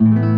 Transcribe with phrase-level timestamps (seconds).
[0.00, 0.37] Siempre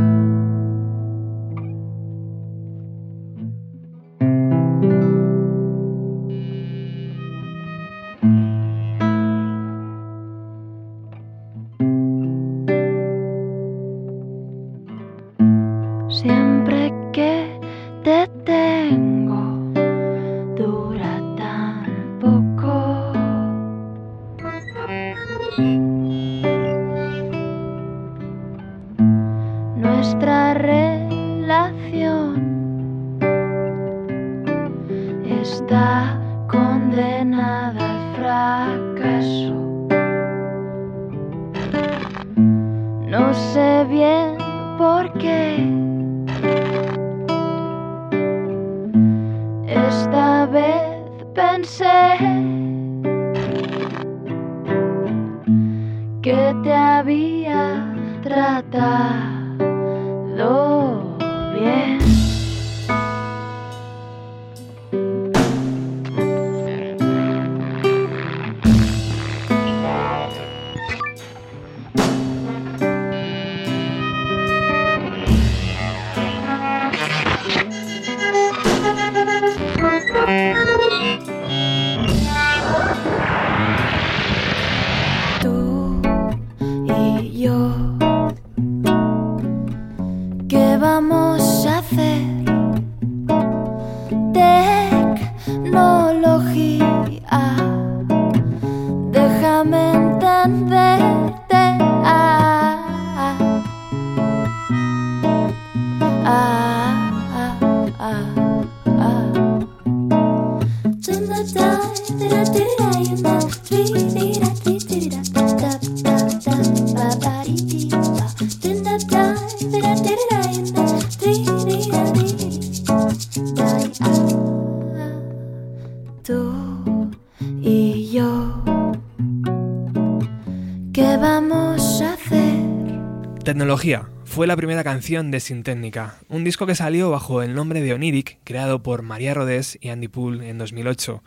[134.40, 137.92] fue la primera canción de Sin Técnica, un disco que salió bajo el nombre de
[137.92, 141.22] Oniric, creado por María Rodés y Andy Poole en 2008.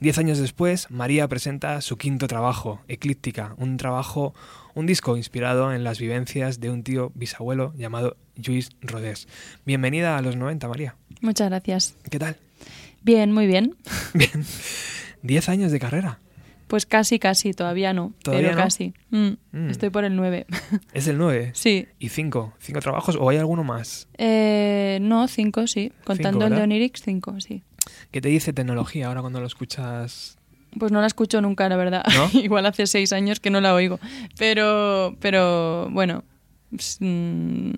[0.00, 4.34] Diez años después, María presenta su quinto trabajo, Eclíptica, un trabajo,
[4.74, 9.28] un disco inspirado en las vivencias de un tío bisabuelo llamado Luis Rodés.
[9.64, 10.96] Bienvenida a los 90, María.
[11.20, 11.94] Muchas gracias.
[12.10, 12.36] ¿Qué tal?
[13.00, 13.76] Bien, muy bien.
[14.12, 14.44] Bien.
[15.22, 16.18] Diez años de carrera.
[16.66, 18.64] Pues casi, casi, todavía no, ¿Todavía pero no?
[18.64, 18.92] casi.
[19.10, 19.70] Mm, Mm.
[19.70, 20.46] Estoy por el 9.
[20.92, 21.50] Es el 9.
[21.54, 21.86] sí.
[21.98, 22.52] ¿Y cinco?
[22.58, 24.08] ¿Cinco trabajos o hay alguno más?
[24.18, 25.92] Eh, no, 5, sí.
[26.04, 26.62] Contando el de.
[26.62, 27.62] Onirix, 5, sí.
[28.10, 30.38] ¿Qué te dice tecnología ahora cuando lo escuchas?
[30.78, 32.02] Pues no la escucho nunca, la verdad.
[32.14, 32.28] ¿No?
[32.40, 33.98] Igual hace seis años que no la oigo.
[34.36, 36.24] Pero, pero bueno,
[36.76, 37.72] s- mm,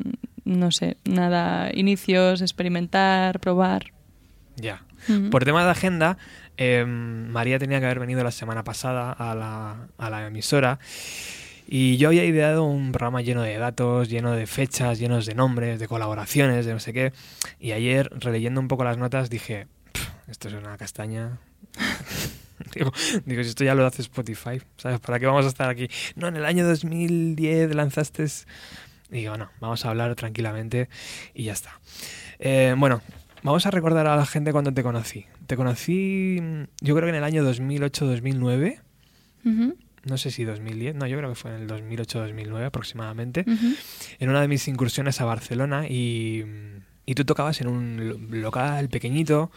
[0.47, 3.93] no sé, nada, inicios, experimentar, probar.
[4.57, 4.83] Ya.
[5.31, 6.19] Por tema de agenda,
[6.57, 10.79] eh, María tenía que haber venido la semana pasada a la, a la emisora
[11.71, 15.79] y yo había ideado un programa lleno de datos, lleno de fechas, llenos de nombres,
[15.79, 17.13] de colaboraciones, de no sé qué.
[17.61, 21.39] Y ayer, releyendo un poco las notas, dije, "Pff, esto es una castaña.
[22.75, 22.91] digo,
[23.27, 24.99] digo, si esto ya lo hace Spotify, ¿sabes?
[25.01, 25.91] ¿Para qué vamos a estar aquí?
[26.17, 28.25] No, en el año 2010 lanzaste...
[29.11, 30.89] Y digo, no, vamos a hablar tranquilamente
[31.35, 31.81] y ya está.
[32.39, 33.03] Eh, bueno,
[33.43, 35.27] vamos a recordar a la gente cuando te conocí.
[35.47, 38.81] Te conocí, mm, yo creo que en el año 2008-2009.
[39.45, 43.45] Ujú, No sé si 2010, no, yo creo que fue en el 2008-2009 aproximadamente.
[43.47, 43.75] ujú.
[44.19, 46.45] En una de mis incursiones a Barcelona y,
[47.07, 49.51] y tú tocabas en un lo- local pequeñito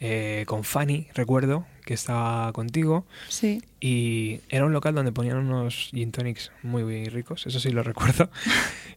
[0.00, 3.06] eh, con Fanny, recuerdo, que estaba contigo.
[3.30, 3.62] Sí.
[3.80, 7.82] Y era un local donde ponían unos gin tonics muy, muy ricos, eso sí lo
[7.82, 8.30] recuerdo.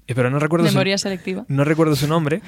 [0.07, 1.45] Eh, Pero no recuerdo su- Memoria selectiva.
[1.47, 2.41] no recuerdo su nombre.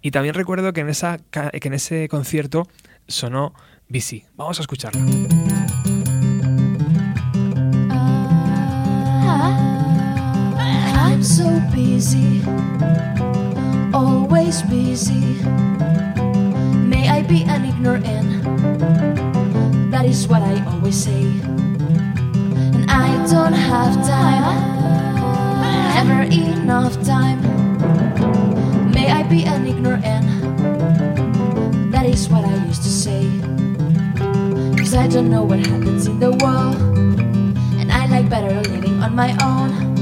[0.00, 2.66] Y también recuerdo que en, esa, que en ese concierto
[3.08, 3.52] sonó
[3.88, 4.24] BC.
[4.36, 5.00] Vamos a escucharlo.
[11.02, 12.42] I'm so busy,
[13.92, 15.42] always busy.
[16.88, 19.09] May I be an ignorant?
[20.00, 21.24] That is what I always say.
[21.44, 24.56] And I don't have time,
[25.92, 27.42] never enough time.
[28.92, 30.24] May I be an ignorant?
[31.92, 33.28] That is what I used to say.
[34.78, 36.80] Cause I don't know what happens in the world.
[37.78, 39.99] And I like better living on my own.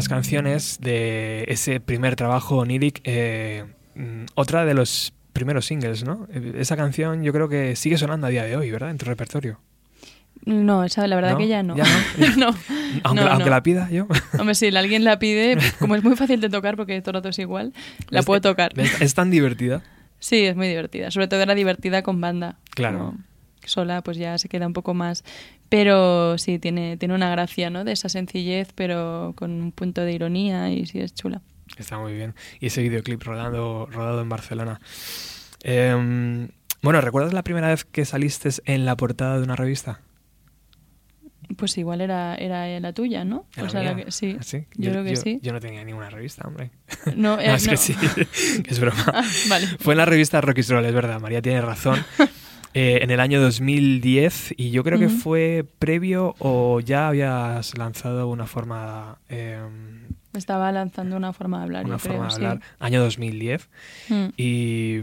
[0.00, 6.26] Las canciones de ese primer trabajo oníric, eh, mm, otra de los primeros singles, ¿no?
[6.32, 8.88] Eh, Esa canción yo creo que sigue sonando a día de hoy, ¿verdad?
[8.90, 9.60] En tu repertorio.
[10.46, 11.38] No, esa, la verdad ¿No?
[11.38, 11.76] que ya no.
[11.76, 12.36] ¿Ya no?
[12.38, 12.46] no.
[13.04, 14.06] Aunque, No, aunque la pida yo.
[14.38, 17.28] Hombre, si alguien la pide, como es muy fácil de tocar porque todo el rato
[17.28, 17.74] es igual,
[18.08, 18.72] la Es- puedo tocar.
[18.80, 19.82] Es, es tan divertida.
[20.18, 21.10] Sí, es muy divertida.
[21.10, 22.56] Sobre todo era divertida con banda.
[22.70, 23.14] Claro.
[23.66, 25.24] Sola, pues ya se queda un poco más.
[25.70, 27.84] Pero sí, tiene, tiene una gracia, ¿no?
[27.84, 31.40] De esa sencillez, pero con un punto de ironía y sí es chula.
[31.78, 32.34] Está muy bien.
[32.60, 34.80] Y ese videoclip rodado, rodado en Barcelona.
[35.62, 36.48] Em,
[36.82, 40.00] bueno, ¿recuerdas la primera vez que saliste en la portada de una revista?
[41.56, 43.46] Pues igual era, era la tuya, ¿no?
[43.56, 44.04] ¿Era O sea, la mía?
[44.06, 44.66] que- sí, ¿Ah, sí?
[44.76, 45.40] yo, creo que yo- sí.
[45.42, 46.70] Yo no tenía ninguna revista, hombre.
[47.16, 47.70] No, No, eh, es no.
[47.72, 47.94] que sí,
[48.66, 49.04] es broma.
[49.14, 49.66] Ah, vale.
[49.80, 52.04] Fue en la revista Rocky Roll, es verdad, María tiene razón.
[52.72, 58.28] Eh, en el año 2010 y yo creo que fue previo o ya habías lanzado
[58.28, 62.60] una forma em, Estaba lanzando una forma de hablar, una yo forma creo, de hablar
[62.78, 63.68] año 2010
[64.06, 64.14] sí.
[64.14, 64.28] Mm.
[64.36, 64.96] y,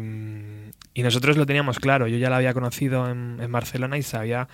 [0.94, 4.48] y nosotros lo teníamos claro yo ya la había conocido en, en Barcelona y sabía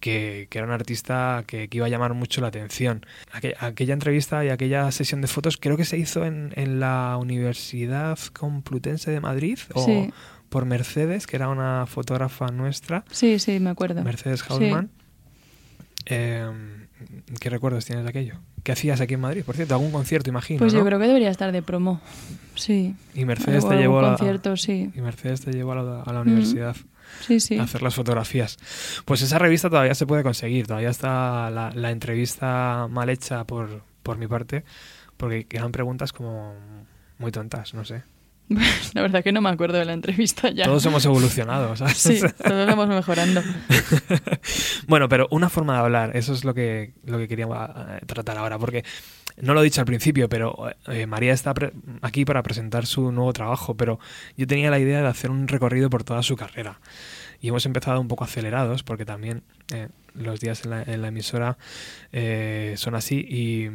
[0.00, 3.94] que, que era un artista que, que iba a llamar mucho la atención Aqu- aquella
[3.94, 9.10] entrevista y aquella sesión de fotos creo que se hizo en, en la Universidad Complutense
[9.12, 10.10] de Madrid o Sí.
[10.48, 14.02] Por Mercedes que era una fotógrafa nuestra Sí, sí, me acuerdo.
[14.02, 14.46] Mercedes Sí.
[14.48, 14.90] Hausmann.
[16.06, 16.46] Eh,
[17.40, 18.34] ¿Qué recuerdos tienes de aquello?
[18.62, 19.42] ¿Qué hacías aquí en Madrid?
[19.44, 20.58] Por cierto, algún concierto, imagino.
[20.58, 20.80] Pues ¿no?
[20.80, 22.00] yo creo que debería estar de promo.
[22.54, 22.94] Sí.
[23.14, 24.90] Y Mercedes O te llevó a la, concierto, sí.
[24.94, 26.26] y Mercedes te llevó a la, a la Mm.
[26.28, 26.76] universidad
[27.20, 27.58] Sí, sí.
[27.58, 28.56] a hacer las fotografías.
[29.04, 33.82] Pues esa revista todavía se puede conseguir, todavía está la, la entrevista mal hecha por,
[34.02, 34.64] por mi parte,
[35.16, 36.54] porque eran preguntas como
[37.18, 38.02] muy tontas, no sé.
[38.94, 40.64] La verdad que no me acuerdo de la entrevista ya.
[40.64, 41.96] Todos hemos evolucionado, ¿sabes?
[41.96, 43.42] Sí, todos vamos mejorando.
[44.86, 48.38] bueno, pero una forma de hablar, eso es lo que, lo que quería eh, tratar
[48.38, 48.84] ahora, porque
[49.40, 51.52] no lo he dicho al principio, pero eh, María está
[52.02, 53.98] aquí para presentar su nuevo trabajo, pero
[54.36, 56.80] yo tenía la idea de hacer un recorrido por toda su carrera.
[57.40, 59.42] Y hemos empezado un poco acelerados, porque también
[59.74, 61.58] eh, los días en la, en la emisora
[62.12, 63.68] eh, son así, y,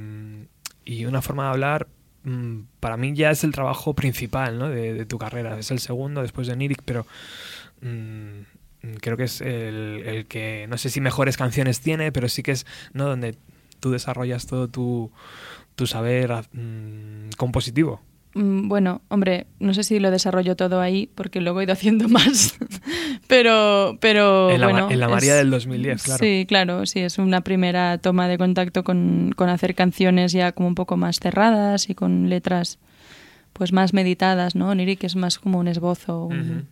[0.83, 1.87] y una forma de hablar
[2.79, 6.55] para mí ya es el trabajo principal de, tu carrera, es el segundo después de
[6.55, 7.05] Nirik, pero...
[7.81, 8.41] mm,
[8.99, 12.65] creo que es el, que no sé si mejores canciones tiene pero sí que es
[12.93, 13.35] no donde
[13.79, 15.11] tú desarrollas todo tu,
[15.75, 18.01] tu saber mm, compositivo.
[18.01, 22.07] Mm, Bueno, hombre, no sé si lo desarrollo todo ahí, porque luego he ido haciendo
[22.09, 22.55] más.
[23.27, 24.89] pero, pero en, la, bueno.
[24.91, 28.37] en la es- María del 2010 claro Sí, claro, sí, es una primera toma de
[28.37, 32.79] contacto con, con hacer canciones ya como un poco más cerradas y con letras
[33.53, 34.73] pues más meditadas, ¿no?
[34.73, 36.67] Lyric es más como un esbozo, un-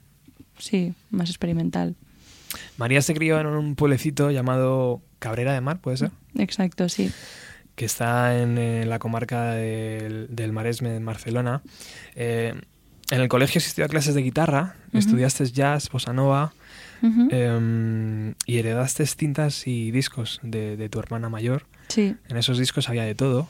[0.58, 1.96] sí, más experimental.
[2.78, 7.12] María se crió en un pueblecito llamado Cabrera de Mar puede ser Exacto, sí.
[7.80, 11.62] Que está en, eh, la comarca del, del Maresme en Barcelona
[12.16, 12.54] Eh,
[13.10, 16.52] en el colegio asistió a clases de guitarra estudiaste jazz bossa nova
[17.02, 17.30] Ujú.
[17.32, 22.90] em, y heredaste cintas y discos de, de tu hermana mayor Sí, En esos discos
[22.90, 23.48] había de todo,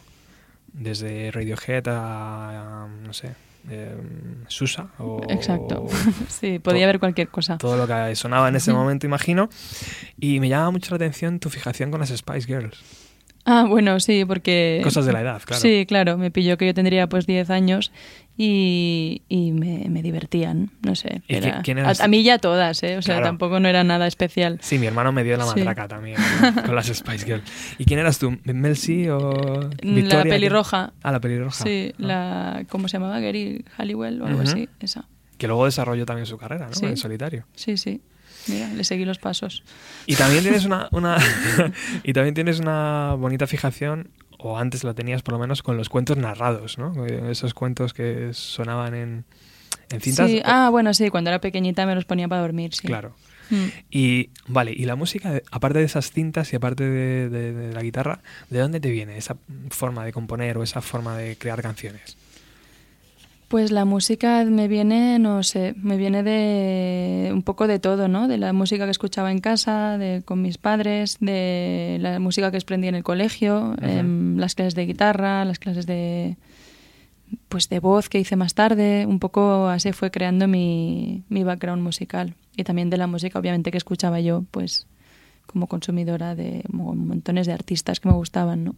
[0.74, 3.34] desde Radiohead a, a, no sé,
[3.70, 3.98] eh,
[4.48, 5.88] Susa o exacto.
[6.30, 7.58] sí, podía haber cualquier cosa.
[7.58, 9.50] todo lo que sonaba en ese momento, imagino.
[10.20, 12.78] Y me llama mucho la atención tu fijación con las Spice Girls.
[13.51, 14.79] Ah, bueno, sí, porque...
[14.84, 15.60] Cosas de la edad, claro.
[15.62, 17.91] Sí, claro, me pilló que yo tendría pues 10 años
[18.38, 21.22] y, y me, me divertían, no sé.
[21.27, 22.98] ¿Y era- qui- quién a, a mí ya todas, ¿eh?
[22.98, 23.25] O sea, Claro.
[23.27, 24.60] tampoco no era nada especial.
[24.62, 25.60] Sí, mi hermano me dio la Sí.
[25.60, 26.18] matraca también
[26.56, 26.63] ¿no?
[26.65, 27.44] con las Spice Girls.
[27.79, 28.38] ¿Y quién eras tú?
[28.44, 30.24] ¿Mel C o Victoria?
[30.24, 30.94] La pelirroja.
[31.01, 31.63] Ah, la pelirroja.
[31.63, 31.96] Sí, Ah.
[32.00, 32.65] la...
[32.70, 33.20] ¿Cómo se llamaba?
[33.20, 34.50] Gary Halliwell o algo Ujú.
[34.51, 35.06] así, esa.
[35.38, 36.74] Que luego desarrolló también su carrera, ¿no?
[36.74, 36.86] Sí.
[36.86, 37.46] En solitario.
[37.56, 38.01] Sí, sí.
[38.50, 39.63] Mira, le seguí los pasos.
[40.06, 41.18] Y también tienes una, una
[42.03, 45.89] y también tienes una bonita fijación, o antes la tenías por lo menos, con los
[45.89, 47.06] cuentos narrados, ¿no?
[47.06, 49.25] Eh, Esos cuentos que sonaban en,
[49.91, 50.29] en cintas.
[50.29, 52.88] Sí, ah, bueno, sí, cuando era pequeñita me los ponía para dormir, sí.
[52.88, 53.15] Claro.
[53.51, 53.65] Mm.
[53.89, 57.82] Y vale, y la música, aparte de esas cintas y aparte de, de- de la
[57.82, 58.20] guitarra,
[58.51, 59.38] ¿de dónde te viene esa
[59.72, 62.15] forma de componer o esa forma de crear canciones?
[63.50, 68.27] Pues la música me viene, no sé, me viene de un poco de todo, ¿no?
[68.27, 72.58] De la música que escuchaba en casa, de con mis padres, de la música que
[72.58, 76.38] aprendí en el colegio, em, las clases de guitarra, las clases de
[77.48, 81.82] pues de voz que hice más tarde, un poco así fue creando mi, mi background
[81.82, 84.86] musical y también de la música obviamente que escuchaba yo, pues
[85.48, 88.75] como consumidora de mo- montones de artistas que me gustaban, ¿no?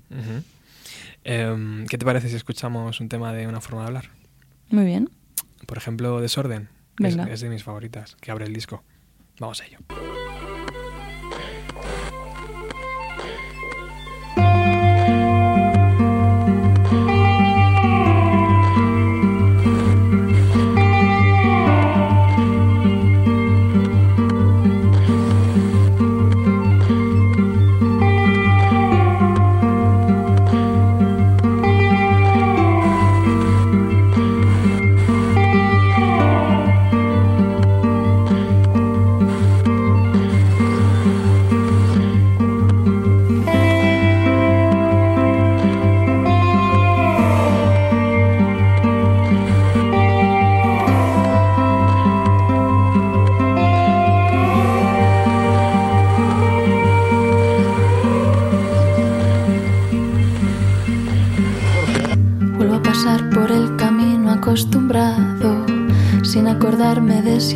[1.26, 4.06] Em, ¿Qué te parece si escuchamos un tema de una forma de hablar?
[4.72, 5.10] Muy bien.
[5.68, 7.32] Por ejemplo, Desorden, que es, Venga.
[7.32, 8.84] es de mis favoritas, que abre el disco.
[9.40, 9.78] Vamos a ello.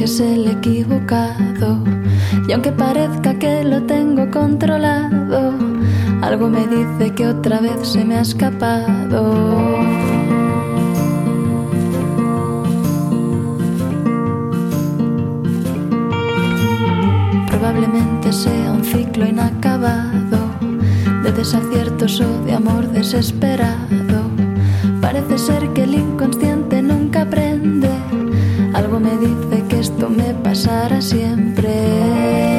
[0.05, 1.83] Es el equivocado.
[2.47, 5.55] Y aunque parezca que lo tengo controlado,
[6.21, 9.33] algo me dice que otra vez se me ha escapado.
[17.49, 20.37] Probablemente sea un ciclo inacabado
[21.23, 24.19] de desaciertos o de amor desesperado.
[25.01, 27.89] Parece ser que el inconsciente nunca aprende.
[28.75, 29.54] Algo me dice
[29.85, 32.54] esto me pasará siempre.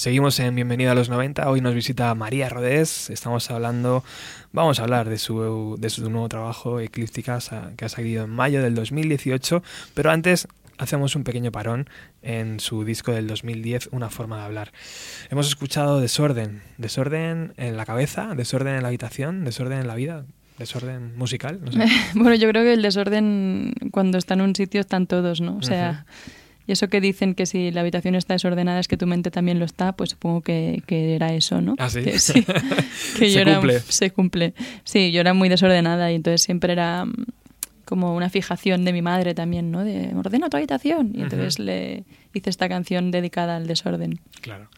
[0.00, 1.50] Seguimos en Bienvenido a los 90.
[1.50, 3.10] Hoy nos visita María Rodés.
[3.10, 4.02] Estamos hablando,
[4.50, 8.62] vamos a hablar de su, de su nuevo trabajo, Eclípticas, que ha salido en mayo
[8.62, 9.62] del 2018.
[9.92, 11.90] Pero antes hacemos un pequeño parón
[12.22, 14.72] en su disco del 2010, Una forma de hablar.
[15.28, 20.24] Hemos escuchado desorden, desorden en la cabeza, desorden en la habitación, desorden en la vida,
[20.58, 21.60] desorden musical.
[22.14, 25.58] bueno, yo creo que el desorden cuando está en un sitio están todos, ¿no?
[25.58, 26.06] O sea...
[26.70, 29.58] Y eso que dicen que si la habitación está desordenada es que tu mente también
[29.58, 31.74] lo está, pues supongo que, era eso, ¿no?
[31.78, 32.00] ¿Ah, sí?
[32.00, 32.44] Que, se
[33.44, 33.80] cumple.
[33.80, 34.54] Se cumple.
[34.84, 37.24] Sí, yo era muy desordenada y entonces siempre era mm,
[37.84, 39.82] como una fijación de mi madre también, ¿no?
[39.82, 41.10] De ordena tu habitación.
[41.12, 44.20] Y entonces le hice esta canción dedicada al desorden.
[44.40, 44.68] Claro.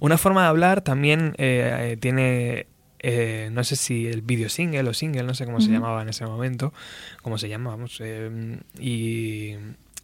[0.00, 2.68] Una forma de hablar también eh, eh, tiene
[3.00, 6.08] eh, no sé si el video single o single, no sé cómo se llamaba en
[6.08, 6.72] ese momento,
[7.20, 8.00] cómo se llama, vamos,
[8.80, 9.52] y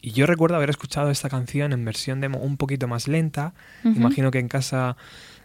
[0.05, 3.55] y yo recuerdo haber escuchado esta canción en versión demo un poquito más lenta.
[3.85, 4.99] Imagino que en casa,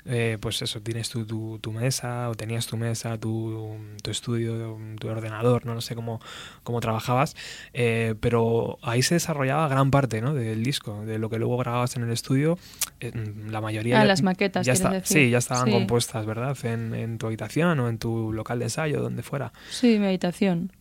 [0.04, 5.08] eh, pues eso, tienes tu, tu, mesa o tenías tu mesa, tu, tu, estudio, tu
[5.08, 6.20] ordenador, no, sé cómo,
[6.64, 7.38] cómo trabajabas.
[7.72, 10.34] Eh, pero ahí se desarrollaba gran parte ¿no?
[10.34, 12.60] del disco, de lo que luego grababas en el estudio.
[13.00, 14.02] la mayoría...
[14.02, 16.58] Ah, las maquetas, ya está, Sí, ya estaban compuestas, ¿verdad?
[16.66, 19.54] En, en tu habitación o en tu local de ensayo, donde fuera.
[19.70, 20.74] Sí, mi habitación.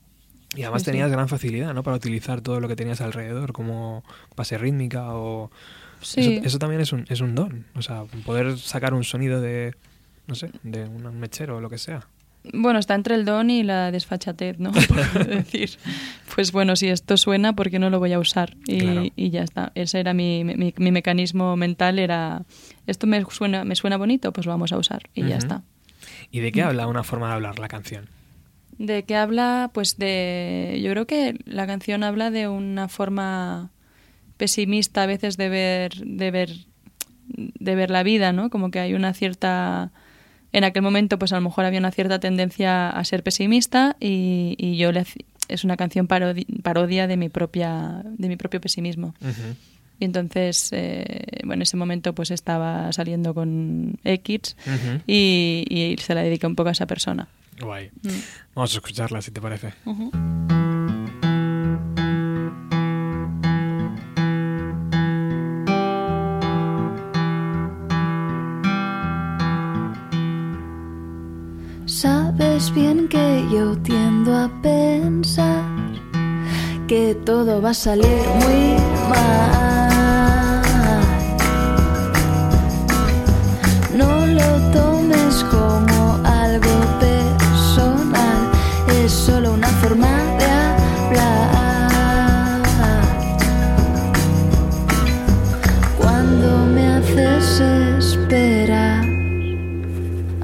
[0.57, 1.83] Y además tenías gran facilidad, ¿no?
[1.83, 4.03] Para utilizar todo lo que tenías alrededor, como
[4.37, 5.51] base rítmica o...
[6.01, 6.41] Sí.
[6.45, 7.67] Eso, también es un, es un don.
[7.75, 9.75] O sea, poder sacar un sonido de,
[10.27, 12.07] no sé, de un mechero o lo que sea.
[12.53, 14.73] Bueno, está entre el don y la desfachatez, ¿no?
[14.89, 15.71] Por decir,
[16.35, 18.57] pues bueno, si esto suena, ¿por qué no lo voy a usar?
[18.67, 19.73] Y, y ya está.
[19.75, 22.45] Ese era mi, mi, mi, mecanismo mental, era,
[22.87, 25.03] esto me suena, me suena bonito, pues lo vamos a usar.
[25.15, 25.63] Y ya está.
[26.31, 28.09] ¿Y de qué habla una forma de hablar la canción?
[28.79, 33.71] De qué habla, pues de, yo creo que la canción habla de una forma
[34.37, 36.51] pesimista a veces de ver, de ver,
[37.27, 38.51] de ver la vida, ¿no?
[38.51, 39.91] Como que hay una cierta,
[40.53, 44.55] en aquel momento, pues a lo mejor había una cierta tendencia a ser pesimista y,
[44.59, 45.05] y yo le,
[45.49, 49.15] es una canción parodia de mi propia, de mi propio pesimismo.
[50.01, 54.57] Y entonces, eh, bueno, en ese momento pues estaba saliendo con X
[55.09, 57.27] y, y se la dedica un poco a esa persona.
[57.61, 57.91] Guay.
[58.03, 58.09] Mm.
[58.55, 59.75] Vamos a escucharla, si te parece.
[71.87, 75.65] Sabes bien que yo tiendo a pensar
[76.87, 78.77] que todo va a salir muy
[79.11, 79.99] mal.
[83.97, 85.98] No lo tomes como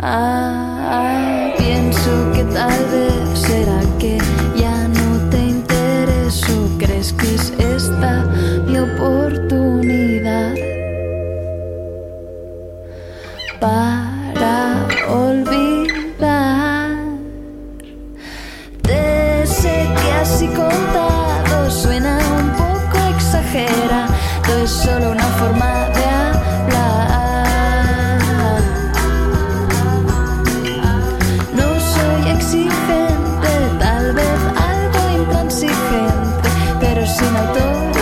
[0.05, 4.19] ah, pienso que tal vez será que
[4.57, 6.69] ya no te intereso.
[6.79, 8.25] ¿Crees que es esta
[8.67, 10.55] mi oportunidad?
[13.61, 14.04] Para
[37.35, 37.93] pero sin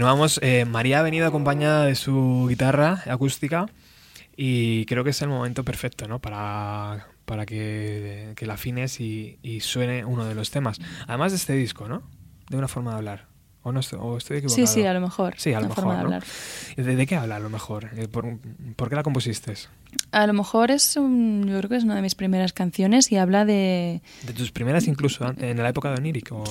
[0.00, 0.40] continuamos.
[0.42, 3.66] Eh, María ha venido acompañada de su guitarra acústica
[4.34, 6.20] y creo que es el momento perfecto, ¿no?
[6.20, 10.78] Para, para que, que la afines y, y suene uno de los temas.
[11.06, 12.02] Además de este disco, ¿no?
[12.48, 13.26] De una forma de hablar.
[13.62, 14.66] ¿O, no estoy, o estoy equivocado?
[14.66, 15.34] Sí, sí, a lo mejor.
[15.36, 15.98] Sí, a lo mejor, de ¿no?
[16.00, 16.24] hablar.
[16.78, 17.90] ¿De, de qué habla a lo mejor?
[17.94, 18.24] Eh, ¿Por,
[18.76, 19.52] por qué la compusiste?
[20.12, 23.18] A lo mejor es un- yo creo que es una de mis primeras canciones y
[23.18, 26.36] habla de ¿De tus primeras incluso en la época de Onírico?
[26.38, 26.46] o-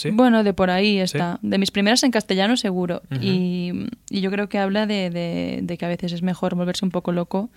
[0.00, 0.10] ¿Sí?
[0.10, 3.72] bueno de por ahí está de mis primeras en castellano seguro y,
[4.08, 6.90] y yo creo que habla de, de- de que a veces es mejor volverse un
[6.90, 7.50] poco loco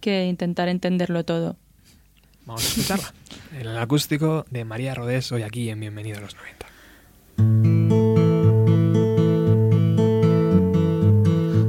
[0.00, 1.56] que intentar entenderlo todo
[2.44, 3.12] Vamos a escucharla.
[3.60, 6.66] El acústico de María Rodés hoy aquí en Bienvenido a los 90.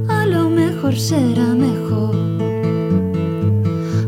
[0.08, 2.14] A lo mejor será mejor.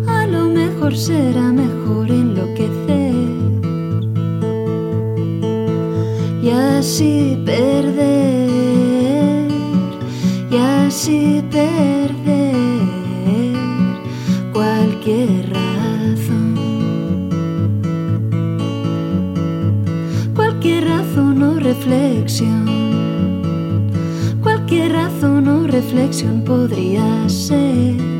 [0.08, 2.39] A lo mejor será mejor enloquecer.
[6.42, 9.48] Y así perder.
[10.50, 12.10] Y así perder
[14.52, 16.54] cualquier razón.
[20.34, 22.66] Cualquier razón o reflexión.
[24.42, 28.19] Cualquier razón o reflexión podría ser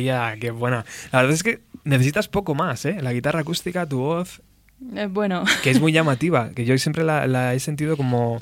[0.00, 0.84] María, qué buena.
[1.10, 2.98] La verdad es que necesitas poco más, ¿eh?
[3.00, 4.42] La guitarra acústica, tu voz,
[4.94, 8.38] Eh, bueno, que es muy llamativa, que yo siempre la, la he sentido como...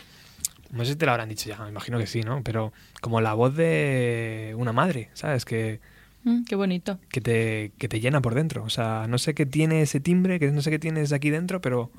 [0.73, 2.43] No sé si te lo habrán dicho ya, me imagino que sí, ¿no?
[2.43, 5.45] Pero como la voz de una madre, ¿sabes?
[5.45, 5.79] Que,
[6.25, 6.99] mm, qué bonito.
[7.09, 8.65] que, te, que te llena por dentro.
[8.65, 11.61] O sea, no sé qué tiene ese timbre, que no sé qué tienes aquí dentro,
[11.61, 11.93] pero,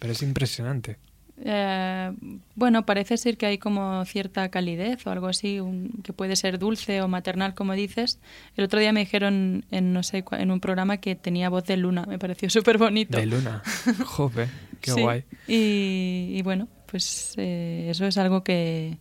[0.00, 0.96] pero es impresionante.
[1.44, 2.12] Eh,
[2.54, 6.58] bueno, parece ser que hay como cierta calidez o algo así, un- que puede ser
[6.58, 8.18] dulce o maternal, como dices.
[8.56, 11.76] El otro día me dijeron en no sé en un programa que tenía voz de
[11.76, 13.18] luna, me pareció súper bonito.
[13.18, 13.62] De luna.
[14.06, 14.48] Jope,
[14.80, 15.24] qué Sí, guay.
[15.46, 18.96] Y, y bueno, pues eh, eso es algo que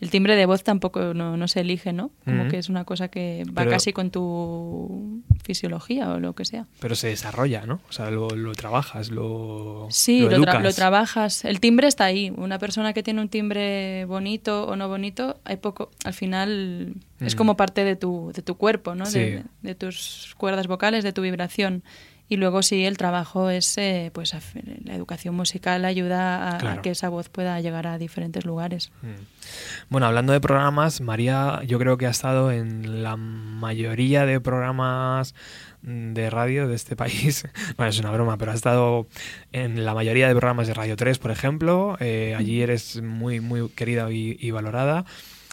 [0.00, 2.10] el timbre de voz tampoco no, no se elige, ¿no?
[2.24, 2.50] Como Ujú.
[2.50, 6.66] que es una cosa que va Pero- casi con tu fisiología o lo que sea.
[6.80, 7.80] Pero se desarrolla, ¿no?
[7.88, 10.62] O sea, lo, lo trabajas, lo, Sí, lo lo, tra- educas.
[10.62, 11.44] lo trabajas.
[11.44, 12.32] El timbre está ahí.
[12.36, 15.90] Una persona que tiene un timbre bonito o no bonito, hay poco.
[16.04, 17.38] Al final es Mm.
[17.38, 19.06] como parte de tu, de tu cuerpo, ¿no?
[19.06, 19.18] Sí.
[19.18, 21.82] De, de tus cuerdas vocales, de tu vibración.
[22.28, 24.34] Y luego sí, el trabajo es, eh, pues,
[24.84, 28.90] la educación musical ayuda a, que esa voz pueda llegar a diferentes lugares.
[29.02, 29.22] Mm.
[29.88, 35.34] Bueno, hablando de programas, María yo creo que ha estado en la mayoría de programas
[35.82, 37.46] de radio de este país.
[37.76, 39.06] Bueno, es una broma, pero ha estado
[39.52, 41.96] en la mayoría de programas de Radio 3, por ejemplo.
[42.00, 45.04] Eh, allí eres muy, muy querida y, y valorada.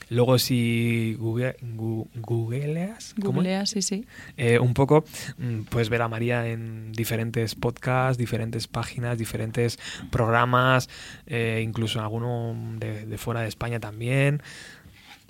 [0.10, 3.34] Luego si google, gu- googleas, ¿cómo?
[3.38, 4.06] Googlea, sí, sí.
[4.38, 5.04] Eh, un poco,
[5.38, 9.80] mm, puedes ver a María en diferentes podcasts, diferentes páginas, diferentes
[10.12, 10.90] programas,
[11.26, 14.42] eh, incluso en alguno de, de fuera de España también.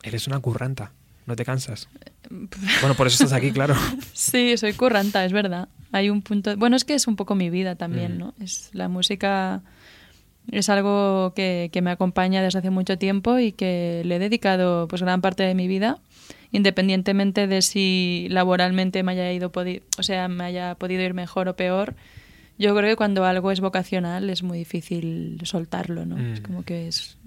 [0.03, 0.91] Eres una curranta,
[1.25, 1.88] no te cansas.
[2.81, 3.75] Bueno, por eso estás aquí, claro.
[4.13, 5.69] Sí, soy curranta, es verdad.
[5.91, 6.57] Hay un punto.
[6.57, 8.17] Bueno, es que es un poco mi vida también, Mm.
[8.19, 8.33] ¿no?
[8.41, 9.61] Es la música
[10.51, 14.88] es algo que, que me acompaña desde hace mucho tiempo y que le he dedicado
[14.88, 15.99] pues gran parte de mi vida,
[16.51, 19.51] independientemente de si laboralmente me haya ido
[19.97, 21.95] o sea, me haya podido ir mejor o peor.
[22.58, 26.15] Yo creo que cuando algo es vocacional es muy difícil soltarlo, ¿no?
[26.15, 26.34] Mm.
[26.34, 27.17] Es como que es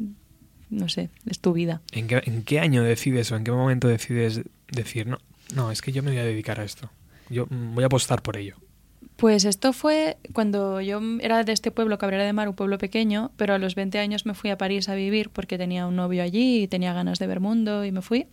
[0.70, 1.80] no sé, es tu vida.
[1.92, 5.18] ¿En qué, ¿En qué año decides o en qué momento decides decir, no,
[5.54, 6.90] no, es que yo me voy a dedicar a esto?
[7.30, 8.56] Yo mm, voy a apostar por ello.
[9.18, 13.32] Pues esto fue cuando yo era de este pueblo, Cabrera de Mar, un pueblo pequeño,
[13.36, 16.22] pero a los 20 años me fui a París a vivir porque tenía un novio
[16.22, 18.28] allí y tenía ganas de ver mundo y me fui.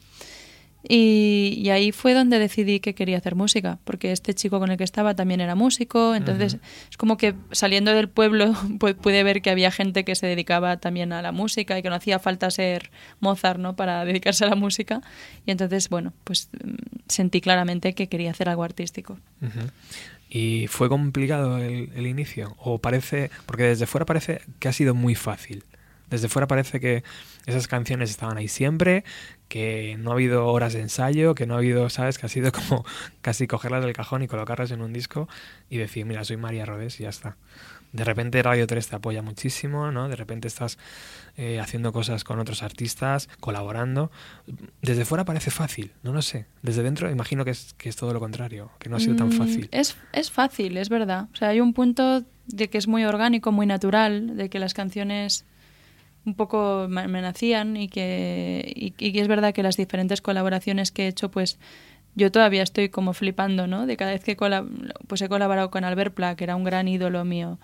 [0.87, 4.77] Y, y ahí fue donde decidí que quería hacer música, porque este chico con el
[4.77, 6.57] que estaba también era músico, entonces
[6.91, 10.77] es como que saliendo del pueblo pu- pude ver que había gente que se dedicaba
[10.77, 13.75] también a la música y que no hacía falta ser Mozart ¿no?
[13.75, 15.01] para dedicarse a la música.
[15.47, 16.75] Y entonces, bueno, pues mm,
[17.07, 19.17] sentí claramente que quería hacer algo artístico.
[20.29, 22.55] ¿Y fue complicado el, el inicio?
[22.59, 23.31] ¿O parece.?
[23.45, 25.63] Porque desde fuera parece que ha sido muy fácil.
[26.09, 27.03] Desde fuera parece que
[27.45, 29.03] esas canciones estaban ahí siempre,
[29.47, 32.17] que no ha habido horas de ensayo, que no ha habido, ¿sabes?
[32.17, 32.85] Que ha sido como
[33.21, 35.27] casi cogerlas del cajón y colocarlas en un disco
[35.69, 37.37] y decir, mira, soy María Rodés y ya está.
[37.91, 40.09] De repente Radio 3 te apoya muchísimo, ¿no?
[40.09, 40.77] De repente estás
[41.37, 44.11] eh, haciendo cosas con otros artistas, colaborando.
[44.81, 46.45] Desde fuera parece fácil, no lo sé.
[46.61, 49.29] Desde dentro imagino que es, que es todo lo contrario, que no ha sido tan
[49.29, 49.69] Mm, fácil.
[49.71, 51.29] Es, es fácil, es verdad.
[51.31, 54.73] O sea, hay un punto de que es muy orgánico, muy natural, de que las
[54.73, 55.45] canciones
[56.25, 61.05] un poco me, nacían y que, y, y es verdad que las diferentes colaboraciones que
[61.05, 61.59] he hecho, pues
[62.15, 63.85] yo todavía estoy como flipando, ¿no?
[63.85, 64.37] De cada vez que
[65.07, 67.59] pues he colaborado con Albert Pla, que era un gran ídolo mío.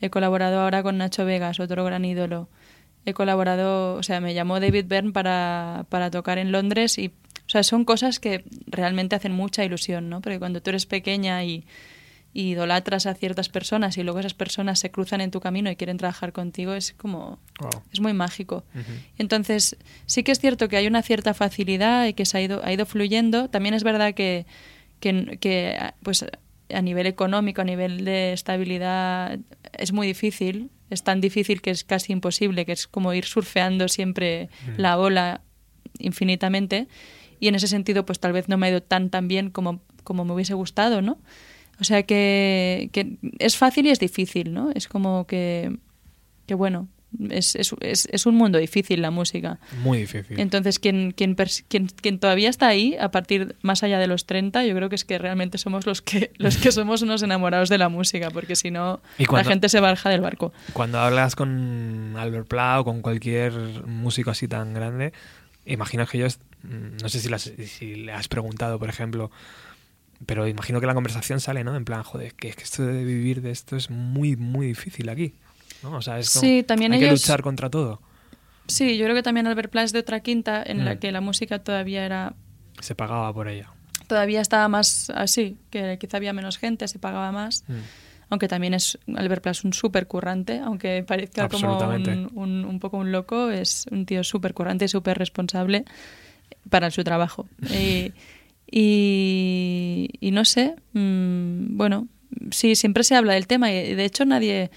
[0.00, 2.48] He colaborado ahora con Nacho Vegas, otro gran ídolo.
[3.06, 7.48] He colaborado, o sea, me llamó David Byrne para, para tocar en Londres y, o
[7.48, 10.20] sea, son cosas que realmente hacen mucha ilusión, ¿no?
[10.20, 11.64] Porque cuando tú eres pequeña y,
[12.34, 15.76] y idolatras a ciertas personas y luego esas personas se cruzan en tu camino y
[15.76, 17.70] quieren trabajar contigo, es como, Wow.
[17.92, 18.64] es muy mágico.
[19.16, 22.60] Entonces, sí que es cierto que hay una cierta facilidad y que se ha ido,
[22.64, 23.48] ha ido fluyendo.
[23.48, 24.46] También es verdad que,
[24.98, 26.26] que, que, pues,
[26.74, 29.38] a nivel económico, a nivel de estabilidad,
[29.72, 30.70] es muy difícil.
[30.90, 35.40] Es tan difícil que es casi imposible, que es como ir surfeando siempre la ola
[36.00, 36.88] infinitamente.
[37.38, 39.82] Y en ese sentido, pues tal vez no me ha ido tan tan bien como,
[40.02, 41.18] como me hubiese gustado, ¿no?
[41.80, 44.70] O sea que, que es fácil y es difícil, ¿no?
[44.74, 45.76] Es como que,
[46.46, 46.88] que bueno,
[47.30, 49.58] es, es, es, es un mundo difícil la música.
[49.82, 50.38] Muy difícil.
[50.40, 51.36] Entonces, quien, quien,
[51.68, 54.96] quien, quien todavía está ahí, a partir más allá de los 30, yo creo que
[54.96, 58.56] es que realmente somos los que, los que somos unos enamorados de la música, porque
[58.56, 60.52] si no, la gente se baja del barco.
[60.72, 63.52] Cuando hablas con Albert Pla o con cualquier
[63.86, 65.12] músico así tan grande,
[65.66, 69.30] imagino que ellos, mm, no sé si, las- si le has preguntado, por ejemplo,
[70.26, 71.76] pero imagino que la conversación sale, ¿no?
[71.76, 75.08] En plan, joder, que, es que esto de vivir de esto es muy, muy difícil
[75.08, 75.34] aquí.
[75.82, 75.96] ¿no?
[75.96, 78.00] O sea, es como- Sí, también hay que luchar contra todo.
[78.68, 80.98] Sí, yo creo que también Albert Pla es de otra quinta en la Mm.
[80.98, 82.34] que la música todavía era
[82.80, 83.70] Se pagaba por ella.
[84.06, 87.64] todavía estaba más así, que quizá había menos gente, se pagaba más.
[87.68, 87.74] Mm.
[88.30, 92.80] Aunque también es Albert Pla es un súper currante, aunque parezca como un, un- un
[92.80, 95.84] poco un loco, es un tío súper currante y súper responsable
[96.70, 97.46] para su trabajo.
[97.70, 98.12] Y,
[98.70, 102.08] y- y no sé, mm, bueno,
[102.50, 104.70] sí, siempre se habla del tema y de hecho nadie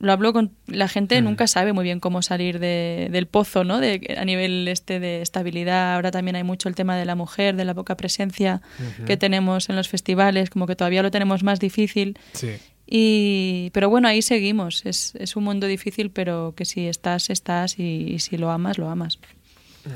[0.00, 1.24] lo hablo con la gente Mm.
[1.24, 5.22] nunca sabe muy bien cómo salir de- del pozo no de a nivel este de
[5.22, 5.94] estabilidad.
[5.94, 8.60] Ahora también hay mucho el tema de la mujer de la poca presencia
[9.06, 12.18] que tenemos en los festivales como que todavía lo tenemos más difícil.
[12.32, 12.50] Sí.
[12.86, 14.84] y pero bueno ahí seguimos.
[14.84, 18.76] Es, es un mundo difícil pero que si estás estás y, y si lo amas
[18.76, 19.18] lo amas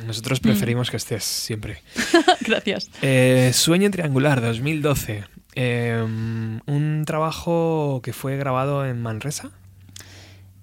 [0.06, 0.42] Nosotros Mm.
[0.42, 1.82] preferimos que estés siempre.
[2.40, 5.24] gracias Eh, Sueño Triangular, 2012.
[5.54, 6.02] Eh,
[6.66, 9.50] un trabajo que fue grabado en Manresa.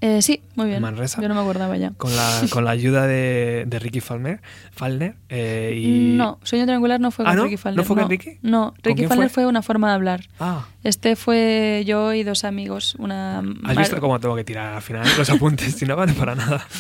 [0.02, 1.22] Eh, sí muy bien Manresa.
[1.22, 5.16] yo no me acordaba ya con la, con la ayuda de, de Ricky Falmer, Falner.
[5.30, 6.14] eh, y...
[6.16, 7.44] no sueño triangular no fue Ah, con ¿no?
[7.46, 8.38] Ricky Falner ¿No fue con Ricky?
[8.42, 9.44] no ¿Con Ricky Falner fue?
[9.44, 12.96] fue una forma de hablar Ah, Este fue yo y dos amigos.
[13.00, 15.74] Una ¿has visto cómo tengo que tirar al final los apuntes?
[15.76, 16.68] Si no vale para nada.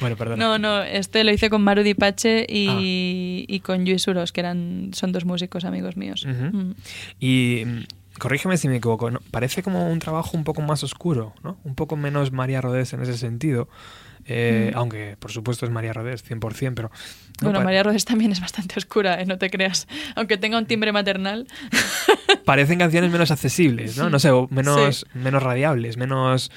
[0.00, 0.38] Bueno, perdón.
[0.38, 2.78] No, no, este lo hice con Maru Dipache y, Ah.
[3.48, 6.26] y con Luis Uros, que eran son dos músicos amigos míos.
[6.26, 6.72] Mm.
[7.18, 9.20] Y mm, corrígeme si me equivoco, ¿no?
[9.30, 11.58] parece como un trabajo un poco más oscuro, ¿no?
[11.64, 13.68] Un poco menos María Rodés en ese sentido.
[14.26, 14.76] Eh, Mm.
[14.78, 16.90] Aunque, por supuesto, es María Rodés, 100%, pero...
[17.40, 19.26] no Bueno, María Rodés también es bastante oscura, ¿eh?
[19.26, 19.88] no te creas.
[20.14, 21.46] Aunque tenga un timbre maternal.
[22.44, 24.10] Parecen canciones menos accesibles, ¿no?
[24.10, 25.06] No sé, menos, Sí.
[25.18, 26.50] menos radiables, menos...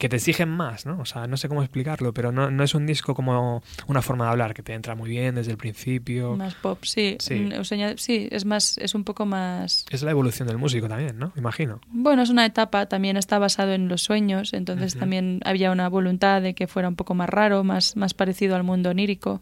[0.00, 0.98] que te exigen más, ¿no?
[0.98, 4.24] O sea, no sé cómo explicarlo, pero no, no es un disco como una forma
[4.24, 6.36] de hablar, que te entra muy bien desde el principio.
[6.36, 7.16] Más pop, sí.
[7.20, 7.34] Sí.
[7.34, 9.84] Mm, Eusenia- sí, es más, es un poco más.
[9.90, 11.32] Es la evolución del músico también, ¿no?
[11.36, 11.80] Imagino.
[11.88, 16.42] Bueno, es una etapa, también está basado en los sueños, entonces también había una voluntad
[16.42, 19.40] de que fuera un poco más raro, más, más parecido al mundo onírico,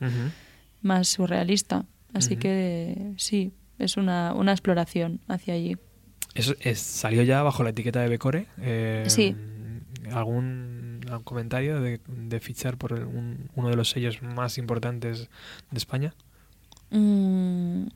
[0.83, 1.85] más surrealista.
[2.15, 5.77] Así que sí, es una, una exploración hacia allí.
[6.35, 8.47] Eso es- salió ya bajo la etiqueta de Becore.
[8.61, 9.37] Eh, Sí.
[10.13, 15.29] ¿Algún, algún comentario de, de fichar por el- un- uno de los sellos más importantes
[15.71, 16.15] de España?
[16.91, 17.87] Mm,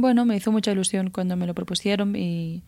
[0.00, 2.62] bueno, me hizo mucha ilusión cuando me lo propusieron y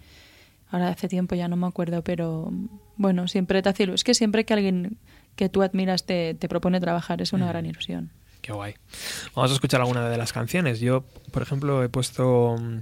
[0.70, 2.52] ahora hace tiempo ya no me acuerdo, pero
[2.96, 3.94] bueno, siempre te hace ilusión.
[3.96, 4.96] Es que siempre que alguien
[5.36, 7.48] que tú admiras te, te propone trabajar es una Mm.
[7.48, 8.10] gran ilusión.
[8.40, 8.74] Qué guay.
[9.34, 10.80] Vamos a escuchar alguna de las canciones.
[10.80, 12.78] Yo, por ejemplo, he puesto mm,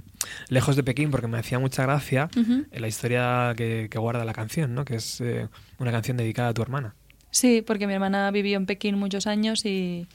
[0.49, 2.65] Lejos de Pekín porque me hacía mucha gracia Ujú.
[2.71, 4.85] la historia que, que guarda la canción, ¿no?
[4.85, 6.95] Que es eh, una canción dedicada a tu hermana.
[7.31, 10.07] Sí, porque mi hermana vivió en Pekín muchos años y,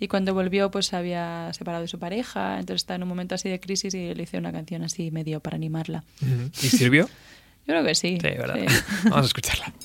[0.00, 3.34] y cuando volvió pues se había separado de su pareja, entonces está en un momento
[3.34, 6.02] así de crisis y le hice una canción así medio para animarla.
[6.62, 7.06] ¿Y sirvió?
[7.66, 8.18] Yo creo que sí.
[8.20, 8.56] Sí, ¿verdad?
[8.58, 8.66] sí.
[9.04, 9.72] Vamos a escucharla.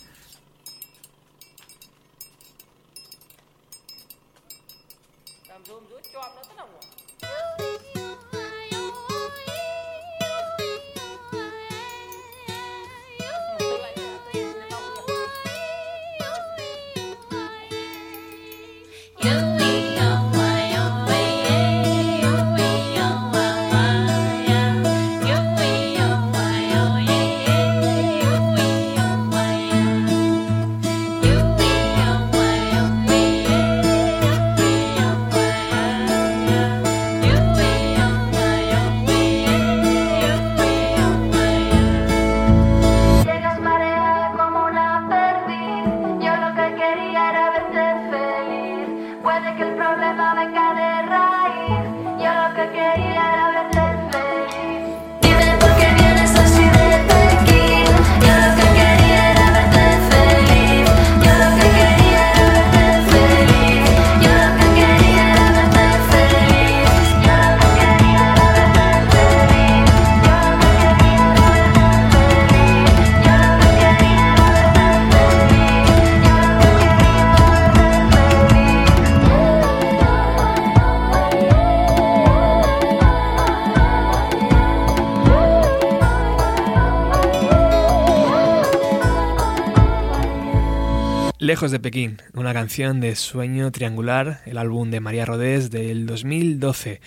[91.61, 97.01] Lejos de Pekín, una canción de Sueño Triangular, el álbum de María Rodés del 2012.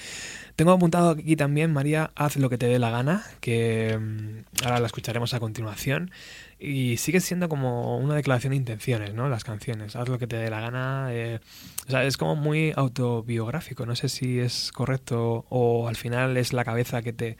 [0.55, 4.79] Tengo apuntado aquí también, María, haz lo que te dé la gana, que mm, ahora
[4.79, 6.13] la escucharemos a continuación.
[6.61, 9.29] Y sigue siendo como una declaración de intenciones, ¿no?
[9.29, 11.09] Las canciones, haz lo que te dé la gana.
[11.11, 11.41] Eh,
[11.89, 16.53] o sea, es como muy autobiográfico, no sé si es correcto o al final es
[16.53, 17.39] la cabeza que te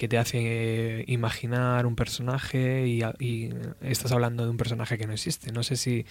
[0.00, 0.38] que te hace
[1.00, 3.50] eh, imaginar un personaje y,
[3.82, 5.52] estás hablando de un personaje que no existe.
[5.52, 6.06] No sé si,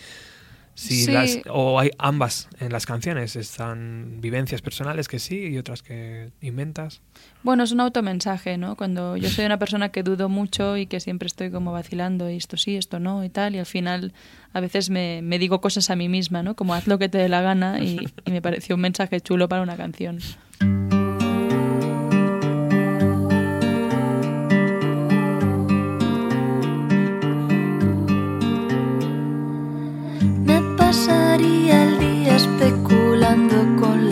[0.76, 5.82] si las, o hay ambas en las canciones, están vivencias personales que sí y otras
[5.82, 7.02] que inventas.
[7.42, 8.76] Bueno, es un automensaje, ¿no?
[8.76, 12.36] Cuando yo soy una persona que dudo mucho y que siempre estoy como vacilando y
[12.36, 14.14] esto sí, esto no y tal, y al final
[14.54, 16.56] a veces me, me digo cosas a mí misma, ¿no?
[16.56, 19.50] Como haz lo que te dé la gana y, y me pareció un mensaje chulo
[19.50, 20.20] para una canción.
[32.62, 34.09] especulando con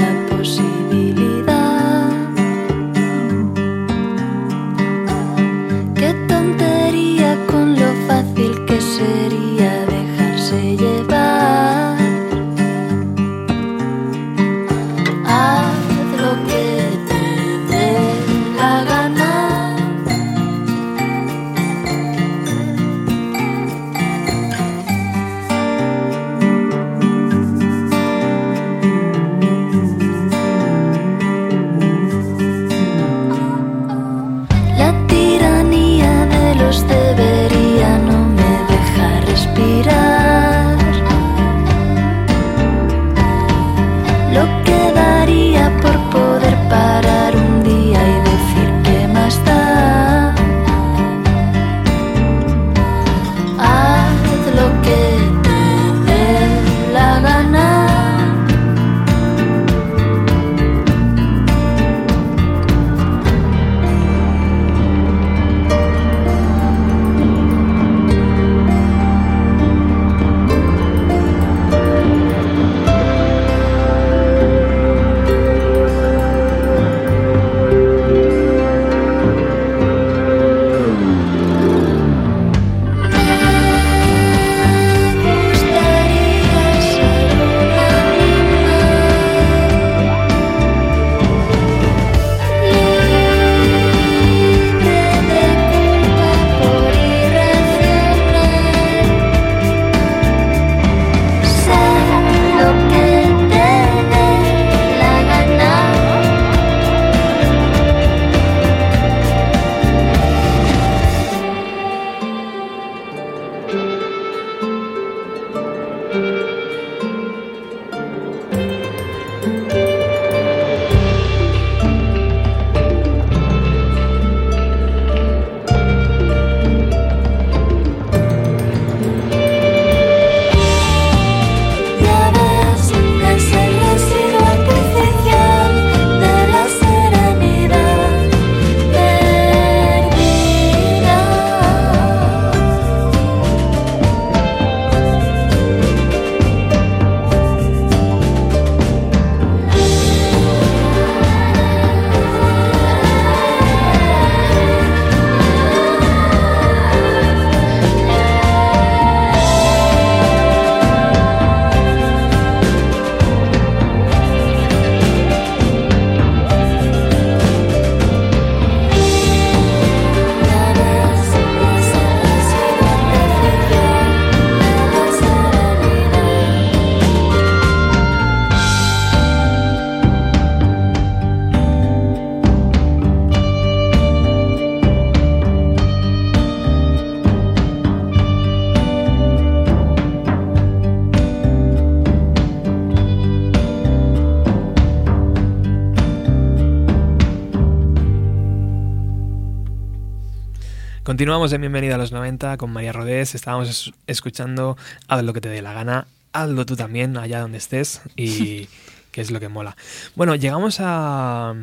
[201.17, 203.33] Continuamos en Bienvenida a los 90 con María Rodés.
[203.33, 206.05] Estábamos escuchando Haz lo que te dé la gana.
[206.31, 208.01] Hazlo tú también, allá donde estés.
[208.15, 208.69] Y
[209.11, 209.75] que es lo que mola.
[210.15, 211.55] Bueno, llegamos a,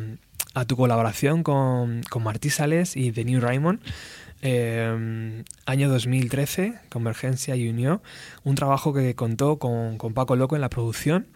[0.67, 3.79] tu colaboración con, con Martí Sales y The New Raymond.
[4.41, 8.01] Eh, año 2013, Convergencia y Unión.
[8.43, 11.27] Un trabajo que contó con, Paco Loco en la producción.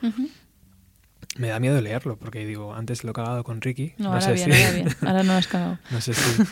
[1.38, 3.94] Me da miedo leerlo, porque digo, antes lo he cagado con Ricky.
[3.98, 4.90] No, ahora bien, ahora bien.
[5.04, 5.80] Ahora no has cagado.
[5.90, 6.44] no sé si.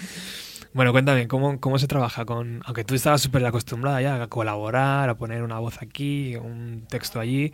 [0.73, 2.61] Bueno, cuéntame, ¿cómo, cómo se trabaja con...
[2.65, 7.19] Aunque tú estabas súper acostumbrada ya a colaborar, a poner una voz aquí, un texto
[7.19, 7.53] allí.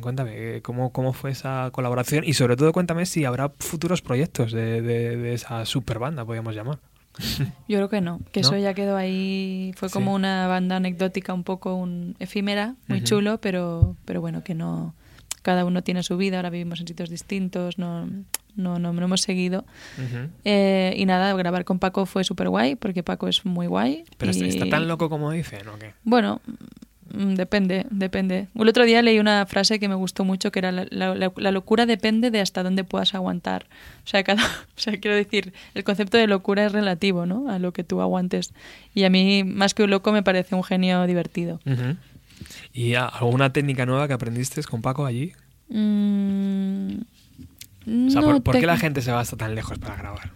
[0.00, 2.24] Cuéntame, ¿cómo, ¿cómo fue esa colaboración?
[2.26, 6.54] Y sobre todo cuéntame si habrá futuros proyectos de, de- de esa super banda, podríamos
[6.54, 6.78] llamar.
[7.68, 8.48] Yo creo que no, que ¿No?
[8.48, 10.16] eso ya quedó ahí, fue como Sí.
[10.16, 14.94] una banda anecdótica un poco un, efímera, muy chulo, pero, pero bueno, que no,
[15.44, 18.06] cada uno tiene su vida, ahora vivimos en sitios distintos, no,
[18.56, 19.64] no, no, no hemos seguido.
[19.98, 20.28] Ujú.
[20.44, 24.04] Eh, y nada, grabar con Paco fue súper guay, porque Paco es muy guay.
[24.18, 25.92] Pero y- ¿está tan loco como dicen o qué?
[26.04, 26.40] Bueno,
[27.12, 28.48] mm, depende, depende.
[28.54, 31.50] El otro día leí una frase que me gustó mucho, que era la, la- la-
[31.50, 33.66] locura depende de hasta dónde puedas aguantar.
[34.04, 34.42] O sea, cada,
[34.76, 37.50] o sea, quiero decir, el concepto de locura es relativo, ¿no?
[37.50, 38.52] A lo que tú aguantes.
[38.94, 41.60] Y a mí, más que un loco, me parece un genio divertido.
[41.66, 41.96] Ujú.
[42.72, 45.32] ¿Y alguna técnica nueva que aprendiste con Paco allí?
[45.68, 46.96] Mm,
[48.06, 50.30] O sea, no ¿por, qué la gente se va hasta tan lejos para grabar?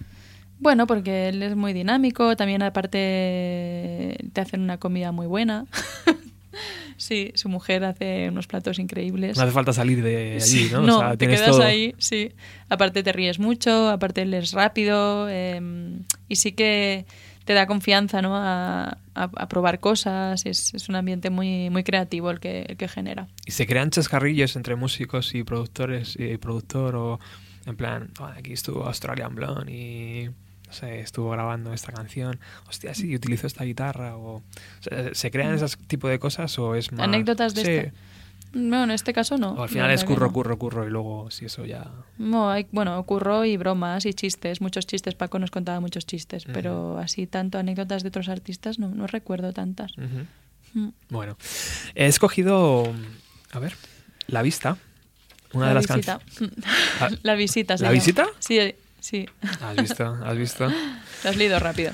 [0.61, 5.66] Bueno, porque él es muy dinámico, también aparte te hacen una comida muy buena.
[6.96, 9.36] sí, su mujer hace unos platos increíbles.
[9.36, 10.82] No hace falta salir de allí, Sí, ¿no?
[10.82, 11.62] no, o sea, te quedas todo.
[11.62, 12.32] ahí, sí.
[12.68, 15.61] Aparte te ríes mucho, aparte él es rápido eh,
[16.28, 17.07] y sí que
[17.44, 18.36] te da confianza, ¿no?
[18.36, 20.44] A, a- a probar cosas.
[20.46, 23.28] Es, es un ambiente muy, muy creativo el que, el que genera.
[23.46, 27.20] Y se crean chascarrillos entre músicos y productores y productor o
[27.66, 30.28] en plan, "Ah, aquí estuvo Australian Blonde y
[30.66, 32.38] no sé, estuvo grabando esta canción.
[32.68, 34.42] Hostia, sí, utilizó esta guitarra o, o
[34.80, 37.98] sea, se crean ese tipo de cosas o es más ¿Anécdotas de Sí.
[38.53, 39.53] No, en este caso no.
[39.53, 43.03] O al final es curro, curro, curro y luego si eso ya No, hay, bueno,
[43.05, 45.14] curro y bromas y chistes, muchos chistes.
[45.14, 49.53] Paco nos contaba muchos chistes, pero así tanto anécdotas de otros artistas no, no recuerdo
[49.53, 49.92] tantas.
[50.74, 50.88] Mm.
[51.11, 51.36] Bueno,
[51.94, 52.92] he escogido,
[53.53, 53.74] a ver,
[54.26, 54.78] La Vista,
[55.53, 56.22] una la de las canciones.
[57.01, 57.74] Ah, la visita.
[57.74, 57.92] ¿La llama.
[57.92, 58.26] visita?
[58.38, 59.26] Sí, sí.
[59.61, 60.18] ¿Has visto?
[60.24, 60.68] ¿Has visto?
[60.68, 61.92] Lo has leído rápido.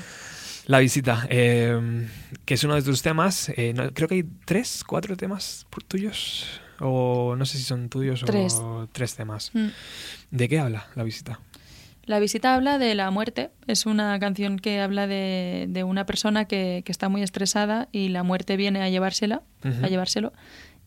[0.67, 2.07] La visita, eh,
[2.45, 3.49] que es uno de tus temas.
[3.49, 6.59] eh, no- creo que hay tres, cuatro temas tuyos.
[6.79, 8.55] O no sé si son tuyos Tres.
[8.55, 9.51] o tres temas.
[9.53, 9.67] Mm.
[10.31, 11.39] ¿De qué habla la visita?
[12.03, 13.51] La visita habla de la muerte.
[13.67, 18.09] Es una canción que habla de, de una persona que, que está muy estresada y
[18.09, 20.33] la muerte viene a llevársela, a llevárselo,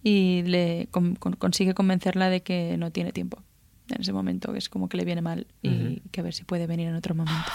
[0.05, 3.43] y le con- con- consigue convencerla de que no tiene tiempo.
[3.91, 6.45] En ese momento, que es como que le viene mal y que a ver si
[6.45, 7.51] puede venir en otro momento.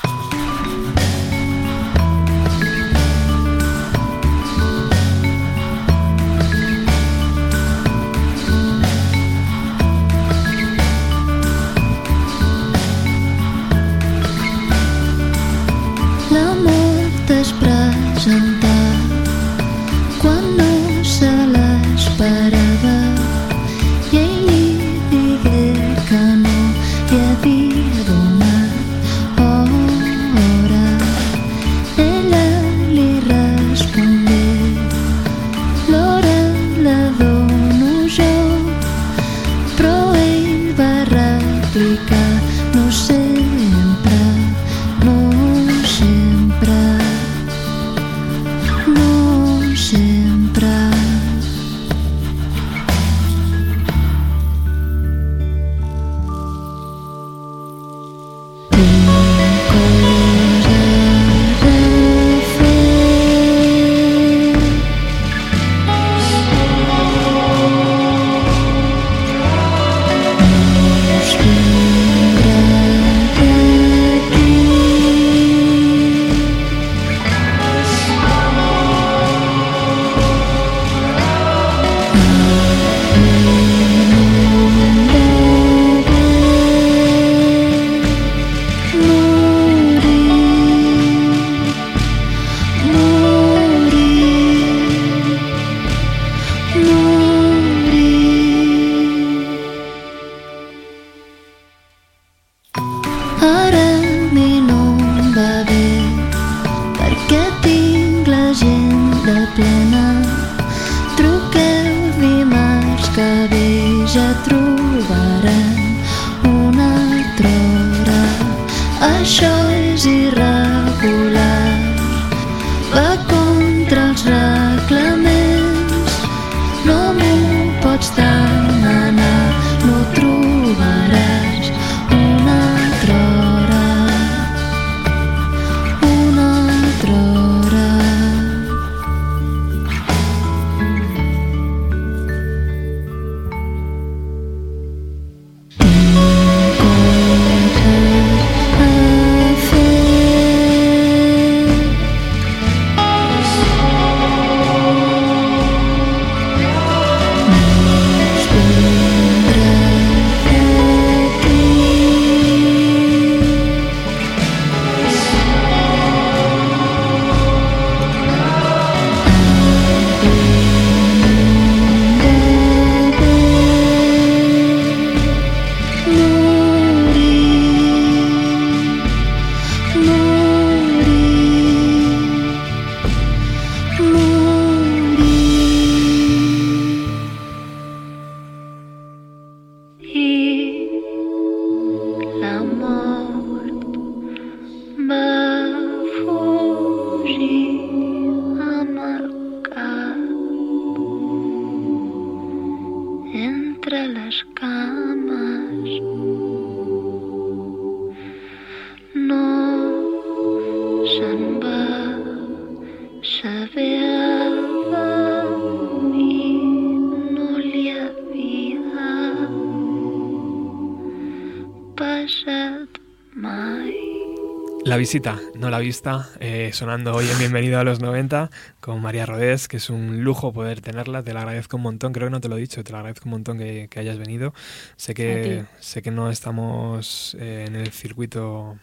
[225.04, 228.49] Visita, no la vista, eh, sonando hoy en Bienvenido a los 90
[228.80, 232.28] con María Rodés, que es un lujo poder tenerla, te lo agradezco un montón, creo
[232.28, 234.54] que no te lo he dicho, te lo agradezco un montón que, hayas venido.
[234.95, 238.78] Sé que, sé que no estamos eh, en el circuito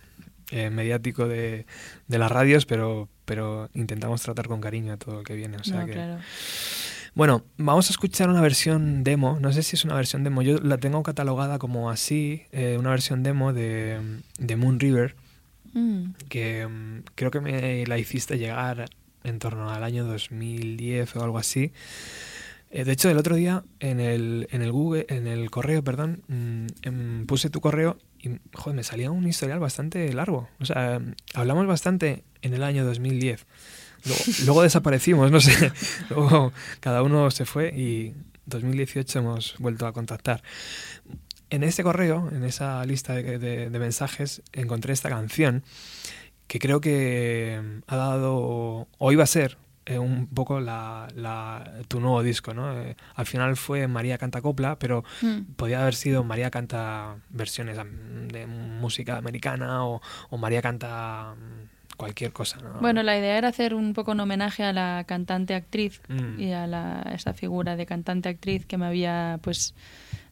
[0.50, 1.64] eh, mediático de,
[2.06, 5.56] las radios, pero, pero intentamos tratar con cariño a todo lo que viene.
[5.56, 6.18] O sea que...
[7.14, 9.38] Bueno, vamos a escuchar una versión demo.
[9.40, 10.42] No sé si es una versión demo.
[10.42, 13.98] Yo la tengo catalogada como así, una versión demo de,
[14.38, 15.16] de Moon River
[15.72, 16.12] Mm.
[16.28, 18.88] que mm, creo que me la hiciste llegar
[19.24, 21.72] en torno al año 2010 o algo así.
[22.70, 26.22] Eh, de hecho, el otro día en el, en el Google, en el correo, perdón,
[26.28, 30.48] mm, em, puse tu correo y joder, me salía un historial bastante largo.
[30.60, 31.00] O sea,
[31.34, 33.46] hablamos bastante en el año 2010.
[34.04, 35.72] Luego, luego desaparecimos, no sé.
[36.10, 38.14] Luego cada uno se fue y
[38.46, 40.42] 2018 hemos vuelto a contactar.
[41.50, 45.64] En ese correo, en esa lista de, mensajes, encontré esta canción
[46.46, 49.58] que creo que ha dado, o iba a ser,
[49.90, 51.08] eh, un poco la,
[51.88, 52.80] tu nuevo disco, ¿no?
[52.80, 55.54] Eh, al final fue María canta copla, pero mm.
[55.56, 57.76] podía haber sido María canta versiones
[58.28, 60.00] de música americana o,
[60.38, 62.58] María canta mm, cualquier cosa.
[62.80, 66.38] Bueno, la idea era hacer un poco un homenaje a la cantante actriz mm.
[66.38, 69.74] y a, la, a esa figura de cantante actriz que me había pues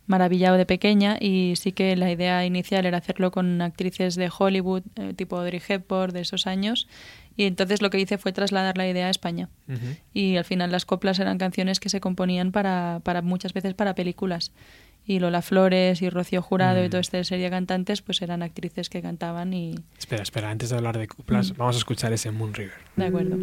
[0.09, 4.83] maravillado de pequeña y sí que la idea inicial era hacerlo con actrices de Hollywood,
[4.97, 6.89] eh, tipo Audrey Hepburn de esos años.
[7.37, 9.49] Y entonces lo que hice fue trasladar la idea a España.
[10.13, 13.95] Y al final las coplas eran canciones que se componían para, para muchas veces para
[13.95, 14.51] películas.
[15.07, 18.91] Y Lola Flores y Rocío Jurado y toda esta serie de cantantes pues eran actrices
[18.91, 19.77] que cantaban y...
[19.97, 22.75] Espera, espera, antes de hablar de coplas, vamos a escuchar ese Moon River.
[22.97, 23.37] De acuerdo.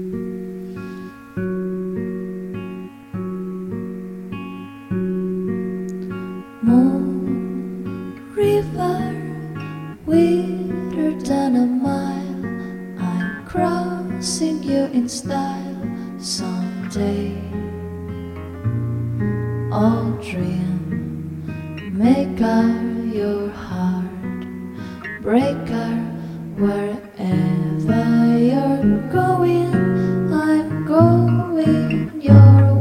[8.36, 9.00] River,
[10.06, 12.46] wider than a mile.
[13.00, 17.32] I'm crossing you in style someday.
[19.72, 21.46] All dream
[21.98, 22.76] maker,
[23.16, 24.04] your heart
[25.22, 25.96] breaker,
[26.58, 29.74] wherever you're going,
[30.34, 32.75] I'm going your way.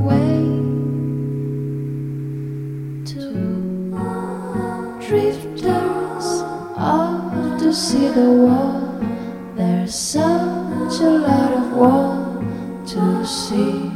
[7.75, 9.03] See the world.
[9.57, 12.45] There's such a lot of world
[12.87, 13.91] to see.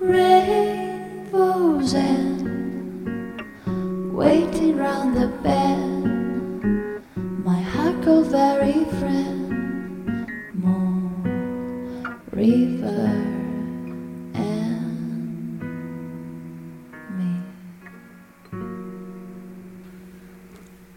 [0.00, 2.96] rainbows and
[4.16, 7.04] waiting round the bend.
[7.44, 9.53] My huckleberry friend.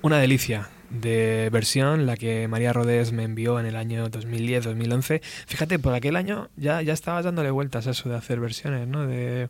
[0.08, 5.20] Una delicia de versión, la que María Rodés me envió en el año 2010-2011.
[5.22, 9.06] Fíjate, por aquel año ya, ya estabas dándole vueltas a eso de hacer versiones, ¿no?
[9.06, 9.50] De,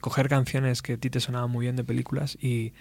[0.00, 2.72] coger canciones que a ti te sonaban muy bien de películas y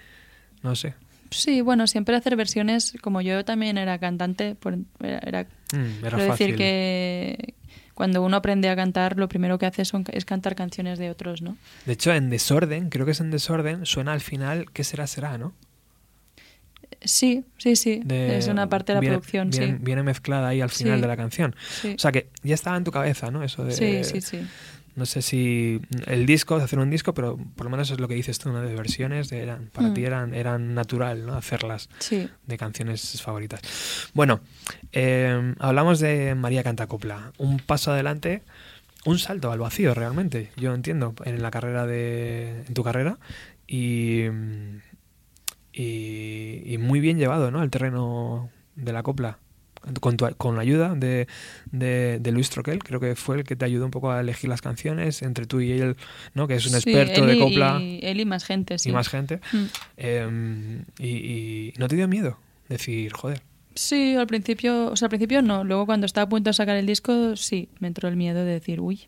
[0.61, 0.93] no sé.
[1.29, 4.55] Sí, bueno, siempre hacer versiones, como yo también era cantante,
[5.01, 5.43] era,
[5.73, 7.53] mm, era decir que,
[7.95, 11.41] cuando uno aprende a cantar, lo primero que hace son, es cantar canciones de otros,
[11.41, 11.57] ¿no?
[11.85, 15.37] De hecho, en Desorden, creo que es en Desorden, suena al final ¿Qué será, será,
[15.37, 15.51] no?
[17.03, 18.01] Sí, sí, sí.
[18.09, 19.75] es una parte de la producción, viene, sí.
[19.79, 21.55] Viene mezclada ahí al final de la canción.
[21.83, 23.43] O sea que ya estaba en tu cabeza, ¿no?
[23.43, 23.73] Eso de...
[23.73, 24.45] Sí, sí, sí.
[24.95, 28.13] No sé si el disco, hacer un disco, pero por lo menos es lo que
[28.13, 28.61] dices tú, ¿no?
[28.61, 29.93] De versiones, eran, para mm.
[29.95, 31.33] ti eran, eran natural, ¿no?
[31.35, 31.89] Hacerlas
[32.45, 33.61] de canciones favoritas.
[34.13, 34.41] Bueno,
[34.91, 37.33] eh, hablamos de María Cantacopla.
[37.39, 38.43] Un paso adelante,
[39.05, 42.63] un salto al vacío realmente, yo entiendo, en la carrera de.
[42.67, 43.17] en tu carrera.
[43.67, 44.25] Y.
[45.73, 47.59] Y, muy bien llevado, ¿no?
[47.59, 49.39] Al terreno de la copla
[49.99, 51.27] con, con la ayuda de,
[51.71, 54.61] de, Luis Troquel, creo que fue el que te ayudó un poco a elegir las
[54.61, 55.97] canciones entre tú y él,
[56.33, 56.47] ¿no?
[56.47, 57.79] que es un experto de copla.
[57.81, 58.89] Y, él y más gente, sí.
[58.89, 59.41] Y más gente.
[59.51, 59.63] Mm.
[59.97, 62.37] Em, y, no te dio miedo
[62.69, 63.41] decir, joder.
[63.75, 65.63] Sí, al principio, o sea, al principio no.
[65.63, 68.53] Luego cuando estaba a punto de sacar el disco, sí, me entró el miedo de
[68.53, 69.07] decir, uy,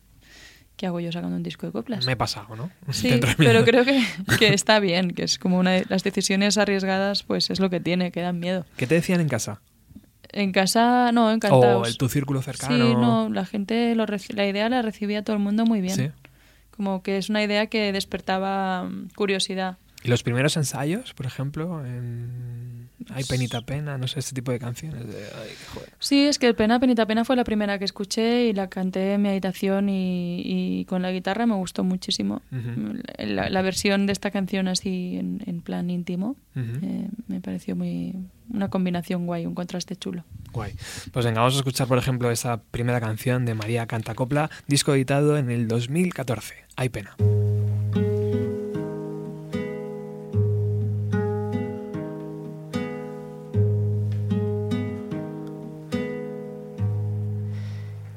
[0.76, 2.06] ¿qué hago yo sacando un disco de coplas?
[2.06, 2.70] Me he pasado, ¿no?
[2.92, 4.02] Sí, pero creo que,
[4.38, 7.80] que está bien, que es como una de las decisiones arriesgadas, pues es lo que
[7.80, 8.64] tiene, que dan miedo.
[8.76, 9.60] ¿Qué te decían en casa?
[10.32, 11.86] En casa, no, encantados.
[11.86, 12.74] O el, tu círculo cercano.
[12.74, 15.96] Sí, no, la gente, lo la idea la recibía todo el mundo muy bien.
[15.96, 16.10] Sí.
[16.70, 19.78] Como que es una idea que despertaba mm, curiosidad.
[20.02, 21.84] ¿Y los primeros ensayos, por ejemplo?
[21.84, 22.75] En...
[23.10, 25.06] Hay penita pena, no sé, este tipo de canciones.
[25.06, 25.90] de- ay, joder.
[25.98, 29.14] Sí, es que el Pena Penita Pena fue la primera que escuché y la canté
[29.14, 32.42] en mi habitación y, y con la guitarra me gustó muchísimo.
[33.18, 38.14] La, la versión de esta canción así en, en plan íntimo eh, me pareció muy
[38.48, 40.24] una combinación guay, un contraste chulo.
[40.52, 40.72] Guay.
[41.12, 45.36] Pues venga, vamos a escuchar, por ejemplo, esa primera canción de María Cantacopla, disco editado
[45.38, 46.54] en el 2014.
[46.76, 47.16] Hay pena.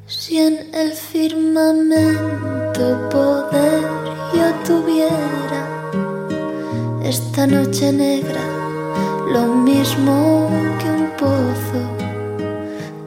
[0.09, 2.09] Si en el firmamento
[3.11, 3.83] poder
[4.33, 5.61] yo tuviera
[7.03, 8.41] esta noche negra,
[9.31, 10.49] lo mismo
[10.79, 11.81] que un pozo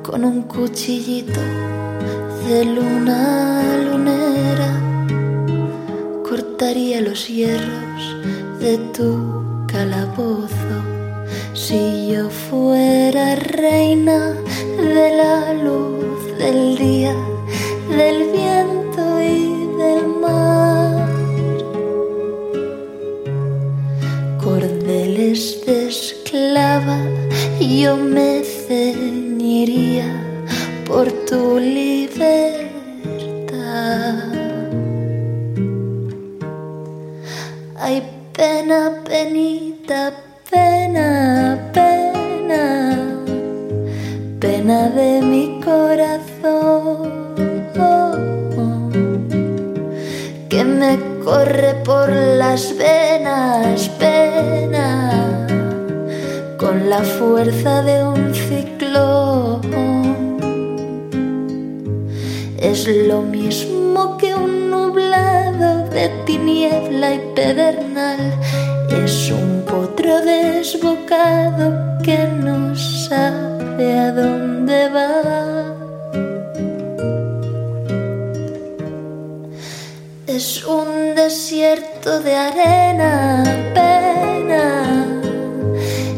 [0.05, 1.41] con un cuchillito
[2.47, 4.71] de luna lunera,
[6.23, 8.17] cortaría los hierros
[8.61, 10.77] de tu calabozo.
[11.53, 14.37] Si yo fuera reina
[14.77, 16.02] de la luz
[16.43, 17.15] del día,
[17.89, 21.09] del viento y del mar,
[24.43, 26.99] cordeles de esclava,
[27.61, 28.42] yo me
[52.53, 55.47] las venas, pena,
[56.59, 59.63] con la fuerza de un ciclón.
[62.59, 68.21] Es lo mismo que un nublado de tiniebla y pedernal.
[69.03, 71.67] Es un potro desbocado
[72.05, 75.42] que no sabe a dónde va.
[80.35, 85.21] Es un desierto de arena, pena.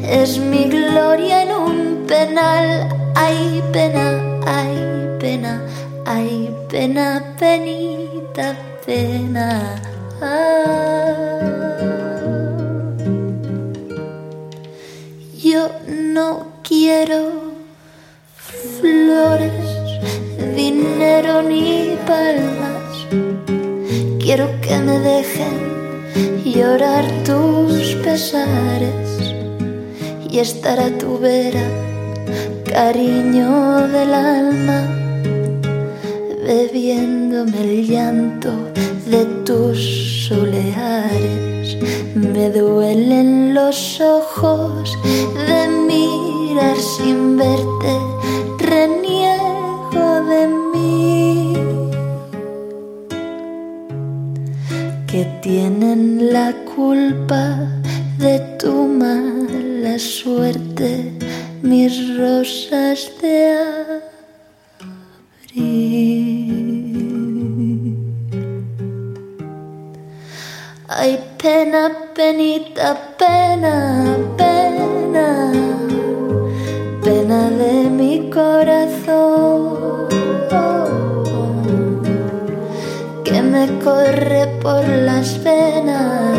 [0.08, 2.88] Es mi gloria en un penal.
[3.16, 4.06] Hay pena,
[4.46, 5.60] hay pena,
[6.06, 8.56] hay pena, penita,
[8.86, 9.82] pena.
[10.22, 11.34] Ah.
[15.42, 17.32] Yo no quiero
[18.80, 19.50] flores,
[20.54, 22.63] dinero ni palmas.
[24.36, 29.20] Quiero que me dejen llorar tus pesares
[30.28, 31.62] y estar a tu vera,
[32.64, 34.88] cariño del alma,
[36.44, 38.50] bebiéndome el llanto
[39.06, 41.76] de tus soleares.
[42.16, 44.98] Me duelen los ojos
[45.46, 48.13] de mirar sin verte,
[55.14, 57.44] que tienen la culpa
[58.18, 61.12] de tu mala suerte,
[61.62, 63.36] mis rosas de
[65.52, 65.94] abril.
[70.88, 75.28] Ay, pena, penita, pena, pena,
[77.04, 80.08] pena de mi corazón.
[83.22, 86.33] Que me corre por las venas,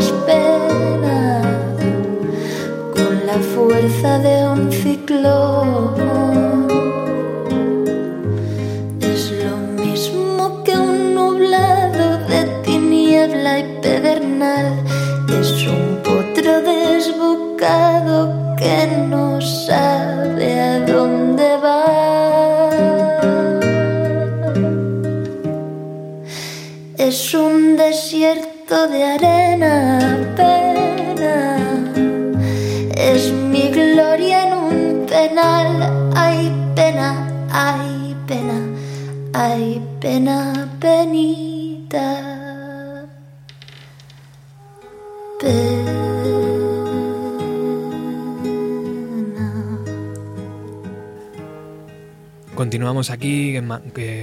[53.09, 53.55] Aquí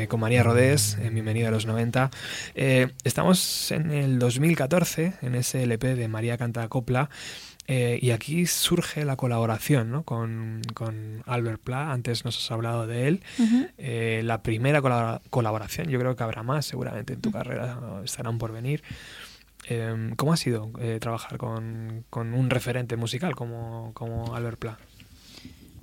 [0.09, 2.11] con María Rodés, en Bienvenida a los 90.
[2.55, 7.09] Eh, estamos en el 2014, en ese LP de María Canta Copla,
[7.67, 10.03] eh, y aquí surge la colaboración ¿no?
[10.05, 10.63] con,
[11.27, 13.23] Albert Pla, antes nos has hablado de él.
[13.79, 14.81] Eh, la primera
[15.31, 18.83] colaboración, yo creo que habrá más seguramente en tu carrera, estarán por venir.
[20.17, 20.71] ¿Cómo ha sido
[21.01, 24.79] trabajar con, un referente musical como, como Albert Pla?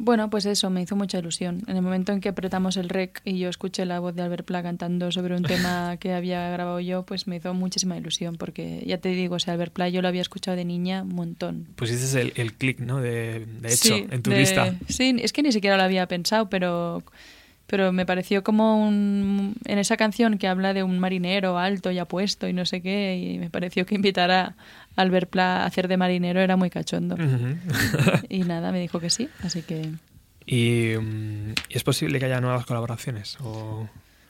[0.02, 1.62] Bueno, pues eso, me hizo mucha ilusión.
[1.68, 4.46] En el momento en que apretamos el rec y yo escuché la voz de Albert
[4.46, 8.82] Pla cantando sobre un tema que había grabado yo, pues me hizo muchísima ilusión, porque
[8.88, 11.68] ya te digo, o sea, Albert Pla yo lo había escuchado de niña un montón.
[11.76, 13.02] Pues ese es el, el clic, ¿no?
[13.02, 14.74] De, hecho, en tu lista.
[14.88, 17.04] Sí, es que ni siquiera lo había pensado, pero
[17.70, 22.00] pero me pareció como un, en esa canción que habla de un marinero alto y
[22.00, 24.56] apuesto y no sé qué, y me pareció que invitar a
[25.00, 27.16] Albert Pla hacer de marinero era muy cachondo.
[28.30, 29.92] y nada, me dijo que sí, así que...
[30.46, 33.38] ¿Y, mm, es posible que haya nuevas colaboraciones?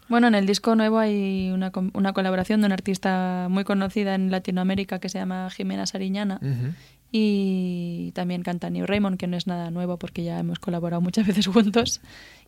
[0.10, 4.30] Bueno, en el disco nuevo hay una, una, colaboración de una artista muy conocida en
[4.30, 6.40] Latinoamérica que se llama Jimena Sariñana.
[7.12, 11.26] Y también canta New Raymond, que no es nada nuevo porque ya hemos colaborado muchas
[11.28, 12.02] veces juntos.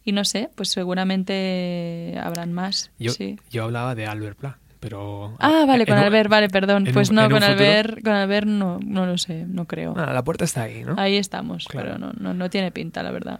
[0.06, 2.92] Y no sé, pues seguramente habrán más.
[3.00, 3.40] Yo, sí.
[3.50, 5.36] yo hablaba de Albert Pla, pero...
[5.40, 6.86] Ah, vale, con Albert, vale, perdón.
[6.92, 9.94] Pues no, con Albert, con Albert no, no lo sé, no creo.
[9.96, 10.96] Ah, la puerta está ahí, ¿no?
[10.98, 13.40] Ahí estamos, pero no, no, no, tiene pinta, la verdad.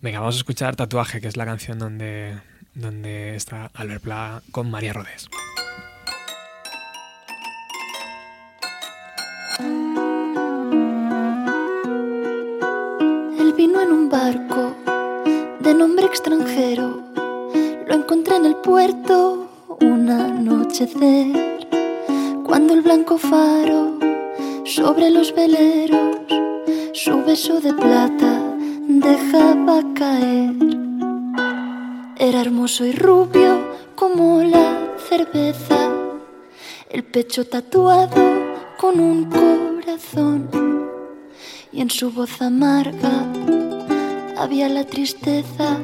[0.00, 2.38] Venga, vamos a escuchar Tatuaje, que es la canción donde,
[2.74, 5.28] donde está Albert Pla con María Rodés.
[13.38, 14.74] Él vino en un barco
[15.60, 17.04] de nombre extranjero.
[17.86, 19.47] Lo encontré en el puerto
[19.80, 21.68] un anochecer,
[22.44, 23.98] cuando el blanco faro
[24.64, 26.18] sobre los veleros
[26.92, 28.42] su beso de plata
[28.88, 30.54] dejaba caer.
[32.16, 33.60] Era hermoso y rubio
[33.94, 35.78] como la cerveza,
[36.90, 38.16] el pecho tatuado
[38.78, 40.48] con un corazón
[41.70, 43.26] y en su voz amarga
[44.36, 45.78] había la tristeza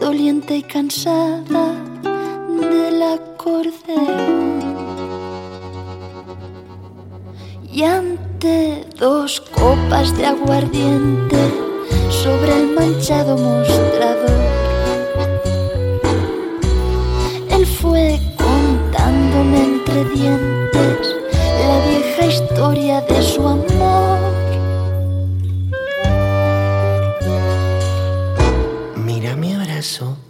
[0.00, 1.81] doliente y cansada
[2.62, 4.62] del acordeón.
[7.72, 11.36] Y ante dos copas de aguardiente
[12.10, 14.30] sobre el manchado mostrador,
[17.50, 21.16] él fue contándome entre dientes
[21.68, 24.32] la vieja historia de su amor.
[29.92, 30.21] tatuado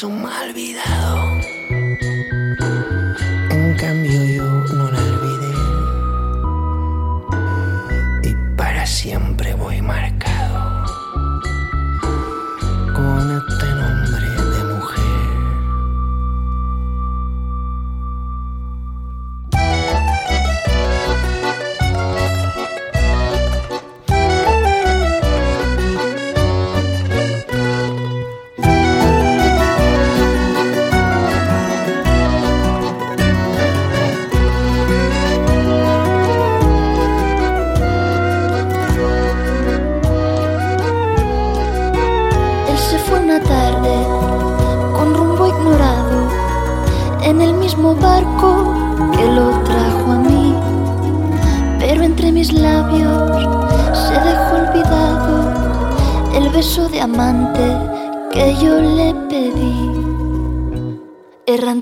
[0.00, 1.39] me quiso mal olvidado.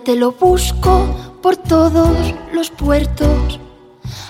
[0.09, 1.07] Te lo busco
[1.43, 2.17] por todos
[2.55, 3.61] los puertos.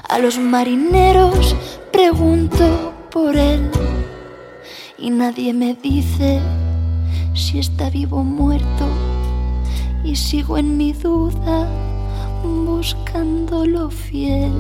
[0.09, 1.55] A los marineros
[1.93, 3.71] pregunto por él.
[4.99, 6.41] Y nadie me dice
[7.33, 8.89] si está vivo o muerto.
[10.03, 11.69] Y sigo en mi duda
[12.43, 14.51] buscándolo fiel.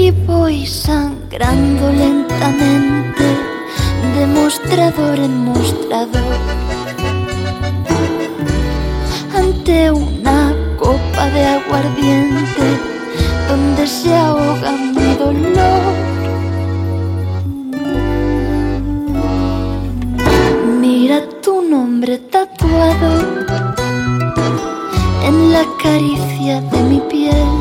[0.00, 3.24] Y voy sangrando lentamente
[4.14, 6.36] de mostrador en mostrador
[9.34, 12.66] ante una copa de aguardiente
[13.48, 15.94] donde se ahoga mi dolor.
[20.80, 23.10] Mira tu nombre tatuado
[25.26, 27.57] en la caricia de mi piel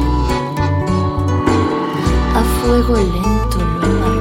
[2.96, 4.18] lento lo he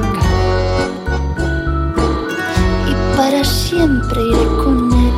[2.89, 5.13] y para siempre iré con él.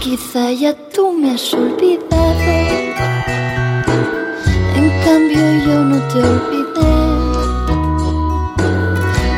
[0.00, 2.40] Quizá ya tú me has olvidado,
[4.76, 6.66] en cambio yo no te olvidé.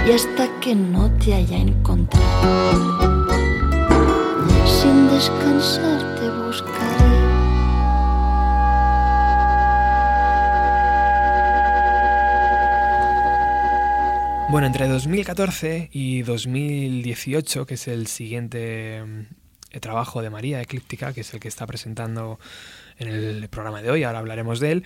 [0.06, 2.88] Y hasta que no te haya encontrado
[4.64, 6.07] sin descansar
[14.50, 21.20] Bueno, entre 2014 y 2018, que es el siguiente mm, trabajo de María Eclíptica, que
[21.20, 22.40] es el que está presentando
[22.96, 24.84] en el programa de hoy, ahora hablaremos de él,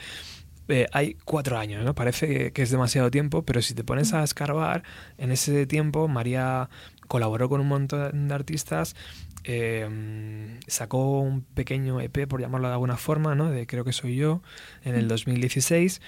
[0.67, 1.95] eh, hay cuatro años, ¿no?
[1.95, 4.83] Parece que es demasiado tiempo, pero si te pones a escarbar,
[5.17, 6.69] en ese tiempo María
[7.07, 8.97] colaboró con un montón de artistas,
[9.45, 13.49] eh, sacó un pequeño EP, por llamarlo de alguna forma, ¿no?
[13.49, 14.43] De Creo que soy yo,
[14.83, 16.01] en el 2016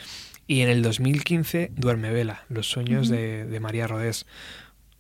[0.47, 4.27] y en el 2015, Duerme Vela, Los sueños de, de, María Rodés.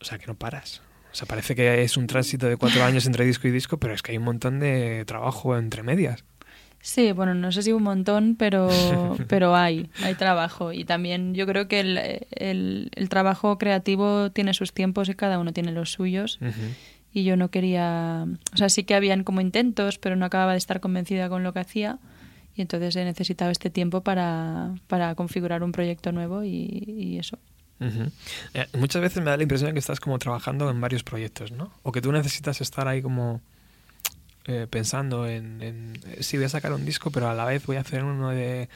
[0.00, 0.80] O sea, que no paras.
[1.12, 3.94] O sea, parece que es un tránsito de cuatro años entre disco y disco, pero
[3.94, 6.24] es que hay un montón de trabajo entre medias.
[6.80, 8.68] Sí, bueno, no sé si un montón, pero,
[9.28, 10.72] pero hay, hay trabajo.
[10.72, 15.38] Y también yo creo que el, el, el trabajo creativo tiene sus tiempos y cada
[15.38, 16.38] uno tiene los suyos.
[16.40, 16.74] Uh -huh.
[17.12, 20.58] Y yo no quería, o sea, sí que habían como intentos, pero no acababa de
[20.58, 21.98] estar convencida con lo que hacía
[22.54, 27.38] y entonces he necesitado este tiempo para, para configurar un proyecto nuevo y, eso.
[27.80, 31.52] Eh, muchas veces me da la impresión de que estás como trabajando en varios proyectos,
[31.52, 31.72] ¿no?
[31.82, 33.42] O que tú necesitas estar ahí como
[34.46, 37.76] eh, pensando en, en, sí voy a sacar un disco, pero a la vez voy
[37.76, 38.68] a hacer uno de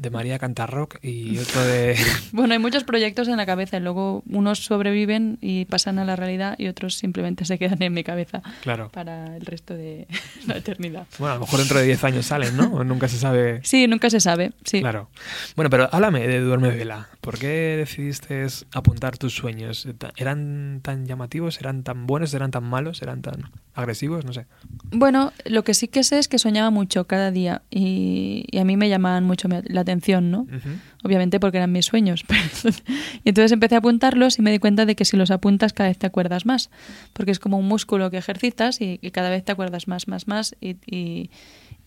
[0.00, 1.94] de María Cantarrock y otro de...
[2.32, 6.16] bueno, hay muchos proyectos en la cabeza y luego unos sobreviven y pasan a la
[6.16, 8.88] realidad y otros simplemente se quedan en mi cabeza claro.
[8.90, 10.06] para el resto de
[10.46, 11.06] la eternidad.
[11.18, 12.72] Bueno, a lo mejor dentro de 10 años salen, ¿no?
[12.72, 13.60] O nunca se sabe...
[13.62, 14.80] Sí, nunca se sabe, sí.
[14.80, 15.10] Claro.
[15.54, 17.08] Bueno, pero háblame de Duerme Vela.
[17.20, 19.86] ¿Por qué decidiste apuntar tus sueños?
[20.16, 21.60] ¿Eran tan llamativos?
[21.60, 22.32] ¿Eran tan buenos?
[22.32, 23.02] ¿Eran tan malos?
[23.02, 24.24] ¿Eran tan agresivos?
[24.24, 24.46] No sé.
[24.90, 28.64] Bueno, lo que sí que sé es que soñaba mucho cada día y, y a
[28.64, 30.40] mí me llamaban mucho la atención, ¿no?
[30.40, 30.78] Uh -huh.
[31.04, 32.24] Obviamente porque eran mis sueños.
[33.24, 35.88] y entonces empecé a apuntarlos y me di cuenta de que si los apuntas cada
[35.88, 36.70] vez te acuerdas más,
[37.12, 40.28] porque es como un músculo que ejercitas y, y cada vez te acuerdas más, más,
[40.28, 41.30] más y, y,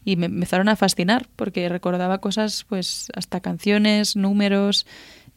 [0.06, 4.86] y, me empezaron a fascinar porque recordaba cosas, pues hasta canciones, números,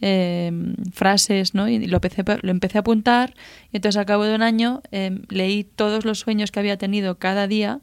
[0.01, 0.53] eh,
[0.93, 1.69] frases, ¿no?
[1.69, 3.35] Y lo empecé, lo empecé a apuntar
[3.73, 7.19] y entonces al cabo de un año eh, leí todos los sueños que había tenido
[7.19, 7.81] cada día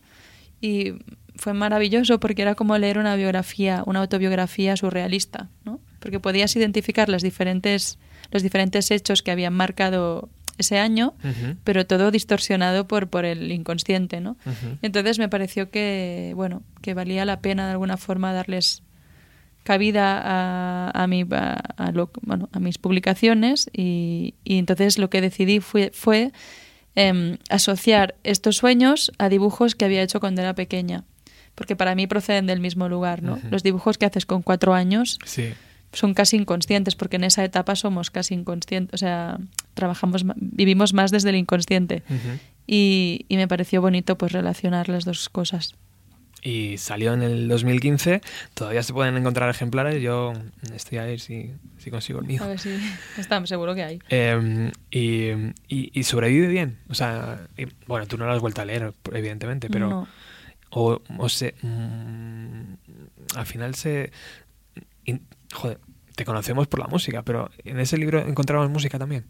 [0.62, 0.94] y
[1.36, 5.80] fue maravilloso porque era como leer una biografía, una autobiografía surrealista, ¿no?
[6.00, 7.98] Porque podías identificar las diferentes,
[8.32, 11.58] los diferentes hechos que habían marcado ese año, uh -huh.
[11.64, 14.38] pero todo distorsionado por, por el inconsciente, ¿no?
[14.46, 14.78] Uh -huh.
[14.82, 18.84] Entonces me pareció que, bueno, que valía la pena de alguna forma darles
[19.64, 25.10] cabida a, a, mi, a, a lo, bueno, a mis publicaciones y, y, entonces lo
[25.10, 26.32] que decidí fue, fue
[26.96, 31.06] eh, asociar estos sueños a dibujos que había hecho cuando era pequeña
[31.56, 33.34] porque para mí proceden del mismo lugar, ¿no?
[33.34, 33.49] Uh -huh.
[33.51, 35.54] Los dibujos que haces con cuatro años sí.
[35.91, 39.38] son casi inconscientes, porque en esa etapa somos casi inconscientes, o sea,
[39.74, 42.04] trabajamos, vivimos más desde el inconsciente.
[42.10, 42.39] Uh -huh.
[42.68, 45.76] y, y, me pareció bonito pues relacionar las dos cosas.
[46.45, 48.22] Y salió en el 2015,
[48.54, 50.34] todavía se pueden encontrar ejemplares, yo
[50.76, 52.43] estoy a ver si, si consigo el mío.
[52.43, 52.70] A ver si,
[53.18, 53.99] está, seguro que hay.
[54.10, 55.30] Eh, y,
[55.70, 57.47] y, y, sobrevive bien, o sea,
[57.88, 59.89] bueno, tú no lo has vuelto a leer, evidentemente, pero...
[59.89, 60.08] No
[60.74, 62.76] o, o se mmm,
[63.36, 64.11] al final se
[65.05, 65.80] in, joder,
[66.15, 69.26] te conocemos por la música pero en ese libro encontramos música también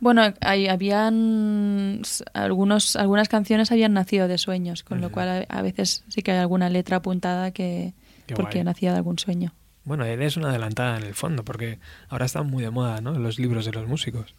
[0.00, 2.02] bueno, hay, habían
[2.34, 5.04] algunos, algunas canciones habían nacido de sueños, con uh -huh.
[5.04, 7.94] lo cual a, a, veces sí que hay alguna letra apuntada que
[8.26, 8.64] Qué porque guay.
[8.64, 9.54] nacía de algún sueño.
[9.84, 13.18] Bueno, eres una adelantada en el fondo, porque ahora están muy de moda, ¿no?
[13.18, 14.34] Los libros de los músicos.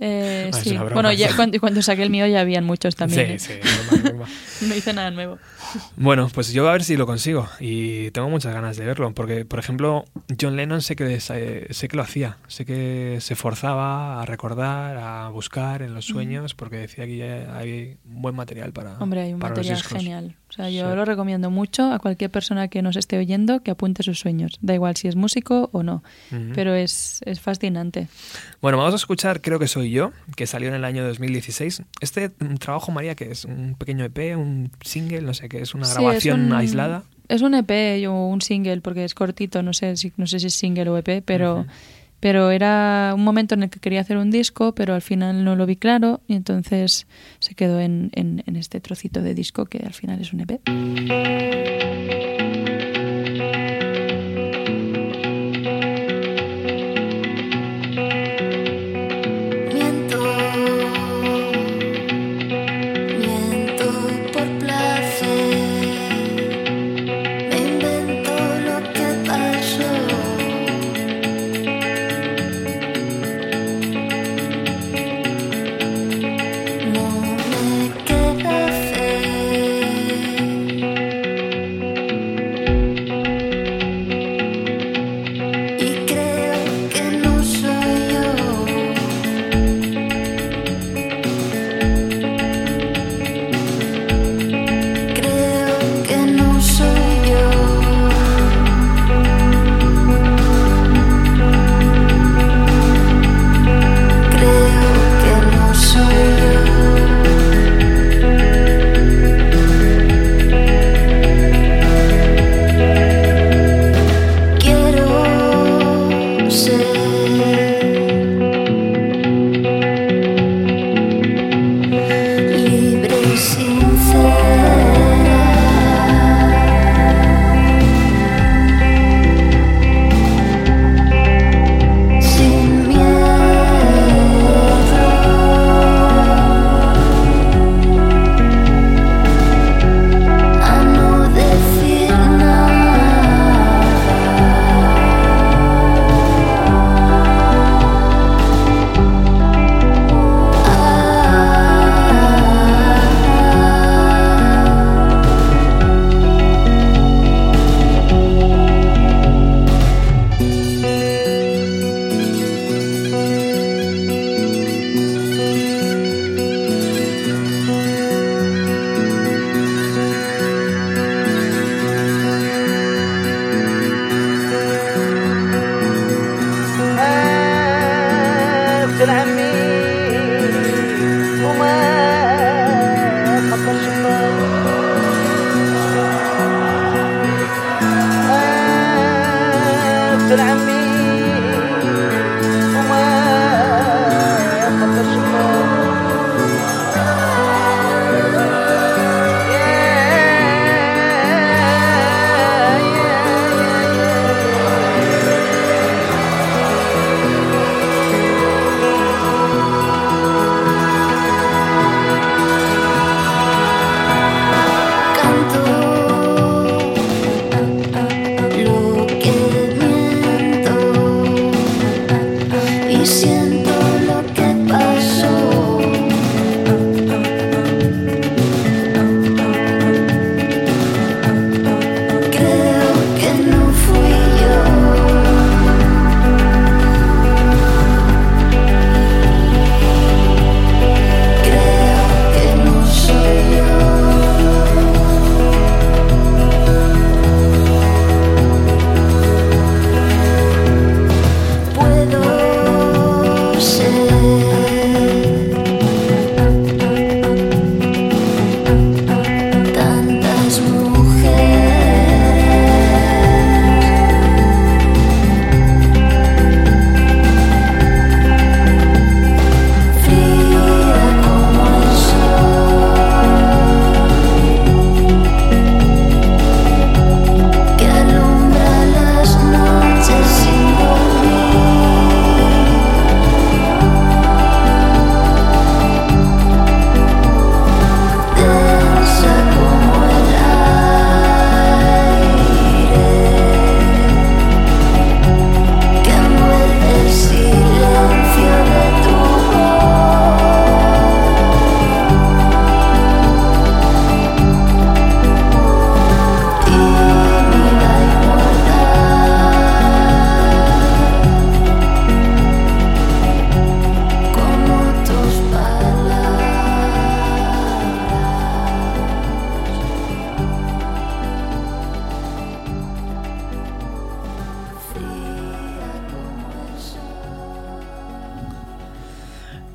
[0.00, 3.38] Eh, ah, sí, bueno, ya, cuando, cuando, saqué el mío ya habían muchos también.
[3.38, 3.60] Sí, ¿eh?
[3.62, 4.28] sí, normal, normal.
[4.68, 5.38] no hice nada nuevo.
[5.96, 9.44] Bueno, pues yo a ver si lo consigo y tengo muchas ganas de verlo, porque,
[9.44, 10.04] por ejemplo,
[10.40, 15.28] John Lennon sé que, sé que lo hacía, sé que se forzaba a recordar, a
[15.28, 19.40] buscar en los sueños, porque decía que ya hay buen material para Hombre, hay un
[19.40, 20.36] material genial.
[20.48, 20.96] O sea, yo sí.
[20.96, 24.58] lo recomiendo mucho a cualquier persona que nos esté oyendo que apunte sus sueños.
[24.60, 26.52] Da igual si es músico o no, uh -huh.
[26.54, 28.08] pero es, es fascinante.
[28.60, 31.82] Bueno, vamos a escuchar Creo que soy yo, que salió en el año 2016.
[32.00, 32.28] Este
[32.58, 35.94] trabajo, María, que es un pequeño EP, un single, no sé qué, es una sí,
[35.94, 37.04] grabación es un, aislada.
[37.28, 40.46] Es un EP o un single, porque es cortito, no sé si, no sé si
[40.46, 41.60] es single o EP, pero...
[41.60, 41.66] Uh -huh
[42.22, 45.56] pero era un momento en el que quería hacer un disco, pero al final no
[45.56, 47.08] lo vi claro y entonces
[47.40, 50.60] se quedó en, en, en este trocito de disco que al final es un EP.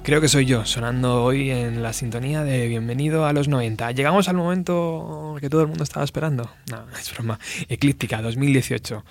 [0.07, 3.91] Creo que soy yo, sonando hoy en la sintonía de Bienvenido a los 90.
[3.91, 6.49] Llegamos al momento que todo el mundo estaba esperando.
[6.71, 7.37] No, es broma.
[7.67, 9.03] Eclíptica 2018.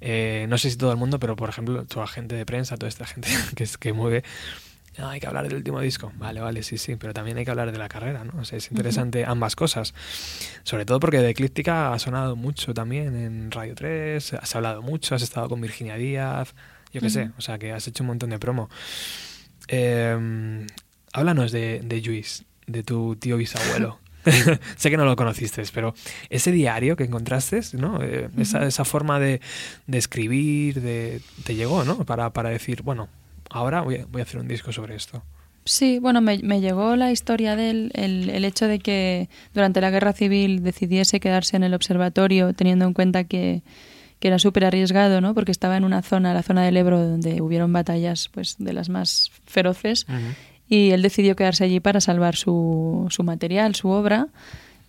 [0.00, 2.78] Eh, no sé si todo el mundo, pero por ejemplo, toda la gente de prensa,
[2.78, 4.24] toda esta gente que, es, que mueve
[4.96, 6.12] hay que hablar del último disco.
[6.16, 8.40] Vale, vale, sí, sí, pero también hay que hablar de la carrera, ¿no?
[8.40, 9.92] O sea, es interesante ambas cosas.
[10.62, 15.14] Sobre todo porque de Eclíptica ha sonado mucho también en Radio 3, has hablado mucho,
[15.14, 16.54] has estado con Virginia Díaz,
[16.90, 18.70] yo qué sé, o sea, que has hecho un montón de promo.
[19.68, 20.66] Eh,
[21.12, 23.98] háblanos de, de Luis, de tu tío bisabuelo.
[24.76, 25.94] sé que no lo conociste, pero
[26.30, 28.02] ese diario que encontraste, ¿no?
[28.02, 29.40] Eh, esa, esa, forma de,
[29.86, 32.04] de escribir, de, te llegó, ¿no?
[32.04, 33.08] Para, para decir, bueno,
[33.50, 35.22] ahora voy a, voy a hacer un disco sobre esto.
[35.64, 39.90] Sí, bueno, me, me llegó la historia del el, el, hecho de que durante la
[39.90, 43.62] guerra civil decidiese quedarse en el observatorio, teniendo en cuenta que,
[44.18, 45.34] que era súper arriesgado, ¿no?
[45.34, 48.88] Porque estaba en una zona, la zona del Ebro, donde hubieron batallas pues de las
[48.88, 50.06] más feroces.
[50.08, 50.34] Uh -huh.
[50.68, 54.28] Y él decidió quedarse allí para salvar su, su material, su obra.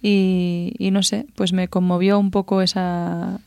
[0.01, 3.39] Y, y, no sé, pues me conmovió un poco esa,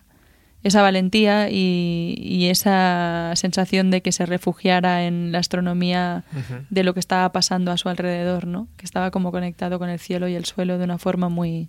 [0.62, 6.66] esa valentía y, y, esa sensación de que se refugiara en la astronomía uh -huh.
[6.68, 8.68] de lo que estaba pasando a su alrededor, ¿no?
[8.76, 11.68] Que estaba como conectado con el cielo y el suelo de una forma muy,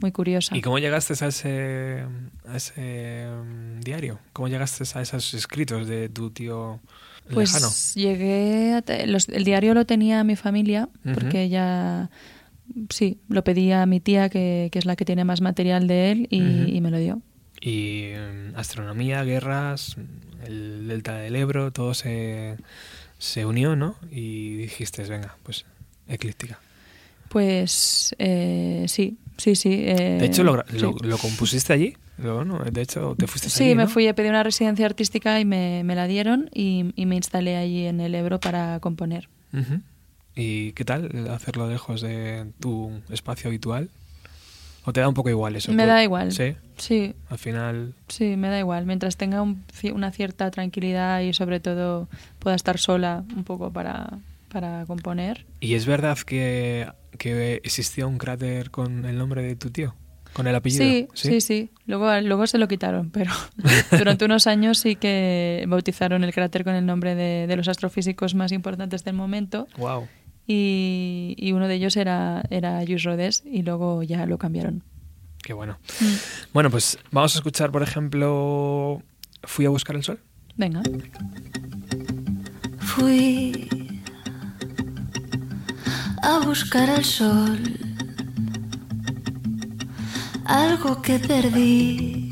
[0.00, 0.56] muy curiosa.
[0.56, 2.04] ¿Y cómo llegaste a ese,
[2.46, 4.18] a ese um, diario?
[4.32, 6.80] ¿Cómo llegaste a esos escritos de tu tío
[7.32, 7.72] pues lejano?
[7.94, 11.14] llegué a los, el diario lo tenía mi familia uh -huh.
[11.14, 12.10] porque ella
[12.88, 16.10] sí lo pedía a mi tía que, que, es la que tiene más material de
[16.10, 16.74] él y, uh -huh.
[16.74, 17.22] y me lo dio
[17.60, 19.96] y um, astronomía guerras
[20.44, 22.56] el delta del Ebro todo se,
[23.18, 25.66] se unió no y dijiste venga pues
[26.08, 26.58] eclíptica
[27.28, 29.72] pues eh, sí Sí, sí.
[29.72, 30.78] Eh, de hecho, lo, sí.
[30.78, 31.94] lo, lo, compusiste allí.
[32.18, 32.44] ¿no?
[32.70, 33.88] De hecho, te fuiste Sí, allí, me ¿no?
[33.88, 37.56] fui a pedir una residencia artística y me, me la dieron y, y, me instalé
[37.56, 39.28] allí en el Ebro para componer.
[39.54, 39.80] Uh -huh.
[40.36, 43.88] ¿Y qué tal hacerlo lejos de tu espacio habitual?
[44.84, 45.72] ¿O te da un poco igual eso?
[45.72, 46.32] Me da igual.
[46.32, 46.54] Sí.
[46.76, 47.14] Sí.
[47.28, 47.94] Al final.
[48.08, 48.84] Sí, me da igual.
[48.86, 52.08] Mientras tenga un, una cierta tranquilidad y sobre todo
[52.38, 54.18] pueda estar sola un poco para,
[54.50, 55.44] para componer.
[55.60, 56.86] ¿Y es verdad que,
[57.20, 59.94] que existía un cráter con el nombre de tu tío?
[60.32, 60.82] ¿Con el apellido?
[60.82, 61.40] Sí, sí, sí.
[61.42, 61.70] sí.
[61.84, 63.30] Luego, luego se lo quitaron, pero
[63.90, 68.34] durante unos años sí que bautizaron el cráter con el nombre de, de los astrofísicos
[68.34, 69.68] más importantes del momento.
[69.76, 70.08] Wow.
[70.46, 74.82] Y, y uno de ellos era, era Jules Rodés y luego ya lo cambiaron.
[75.42, 75.78] Qué bueno.
[76.00, 76.14] Mm.
[76.54, 79.02] Bueno, pues vamos a escuchar, por ejemplo,
[79.42, 80.20] Fui a buscar el sol.
[80.56, 80.82] Venga.
[82.78, 83.89] Fui
[86.22, 87.58] a buscar el sol,
[90.44, 92.30] algo que perdí,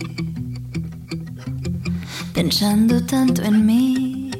[2.35, 4.31] pensando tanto en mí.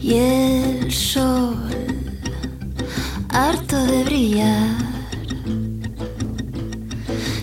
[0.00, 1.56] Y el sol,
[3.30, 4.76] harto de brillar,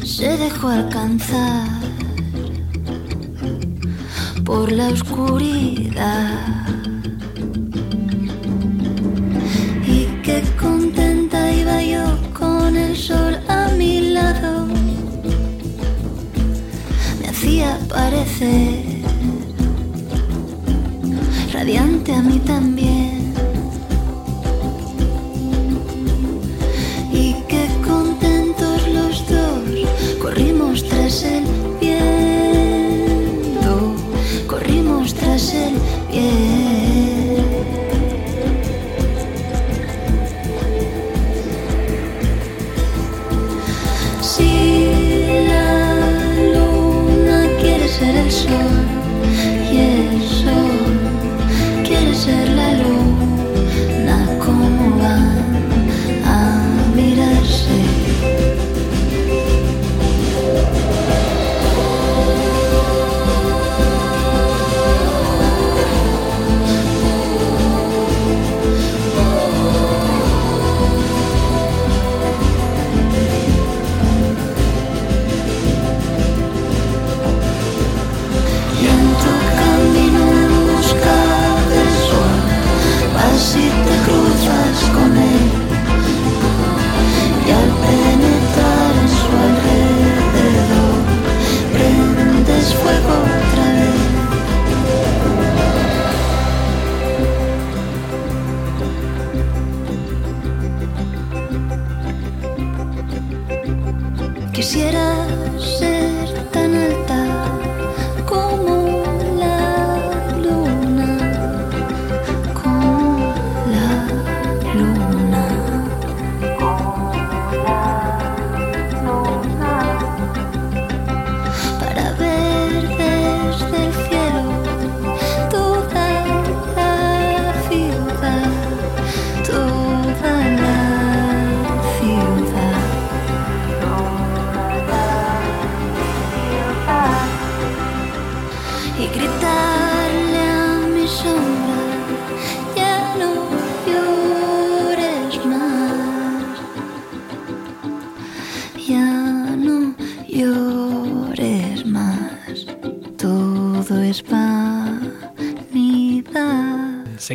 [0.06, 1.68] se dejó alcanzar
[4.45, 6.73] por la oscuridad.
[11.64, 12.03] Iba yo
[12.34, 14.68] con el sol a mi lado.
[17.19, 18.84] Me hacía parecer
[21.53, 23.12] radiante a mí también.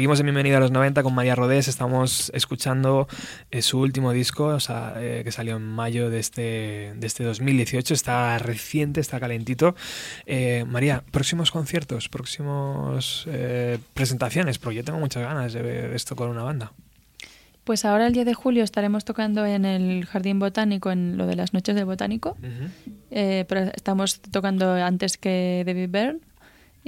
[0.09, 1.68] Seguimos en Bienvenida a los 90 con María Rodés.
[1.68, 3.09] Estamos escuchando
[3.51, 7.24] eh, su último disco, o sea, eh, que salió en mayo de este, de este
[7.24, 7.93] 2018.
[7.93, 9.74] Está reciente, está calentito.
[10.24, 13.28] Eh, María, próximos conciertos, próximos
[13.93, 16.72] presentaciones, porque yo tengo muchas ganas de ver esto con una banda.
[17.64, 21.36] Pues ahora el 10 de julio estaremos tocando en el Jardín Botánico, en lo de
[21.36, 22.35] las noches del Botánico.
[23.10, 26.20] pero estamos tocando antes que David Byrne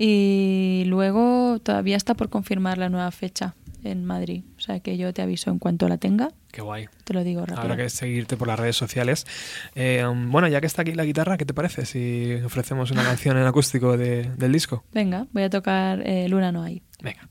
[0.02, 3.54] y luego todavía está por confirmar la nueva fecha
[3.84, 4.44] en Madrid.
[4.56, 6.30] O sea que yo te aviso en cuanto la tenga.
[6.50, 6.88] Qué guay.
[7.04, 7.60] Te lo digo rápido.
[7.60, 9.26] Habrá que seguirte por las redes sociales.
[9.74, 13.36] Eh, bueno, ya que está aquí la guitarra, ¿qué te parece si ofrecemos una canción
[13.36, 14.84] en acústico del disco?
[14.94, 16.80] Venga, voy a tocar eh, Luna no hay.
[17.02, 17.28] Venga.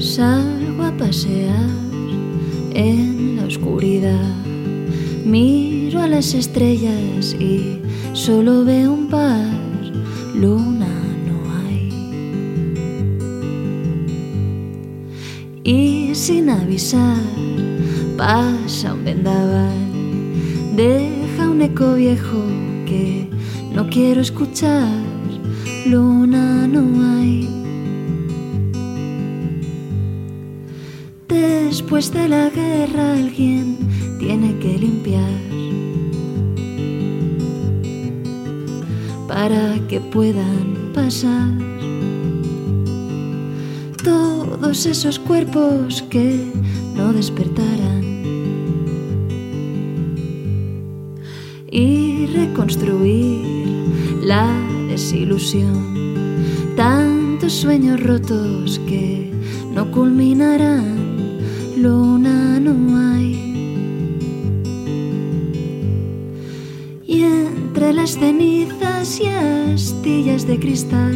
[0.00, 1.54] Salgo a pasear
[2.74, 4.51] en la oscuridad.
[5.24, 7.78] Mi a las estrellas y
[8.12, 9.46] solo veo un par,
[10.34, 10.88] luna
[11.26, 11.36] no
[11.66, 11.88] hay.
[15.62, 17.22] Y sin avisar
[18.16, 19.92] pasa un vendaval,
[20.74, 22.42] deja un eco viejo
[22.86, 23.28] que
[23.74, 24.88] no quiero escuchar,
[25.86, 27.48] luna no hay.
[31.28, 33.91] Después de la guerra alguien
[34.62, 35.40] que limpiar.
[39.26, 41.50] Para que puedan pasar
[44.04, 46.52] todos esos cuerpos que
[46.94, 48.04] no despertarán
[51.68, 53.40] y reconstruir
[54.22, 54.46] la
[54.88, 59.32] desilusión, tantos sueños rotos que
[59.74, 61.40] no culminarán,
[61.76, 63.51] luna no hay.
[67.92, 71.14] Las cenizas y astillas de cristal.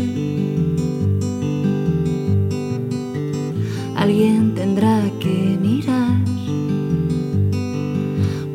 [3.96, 6.18] Alguien tendrá que mirar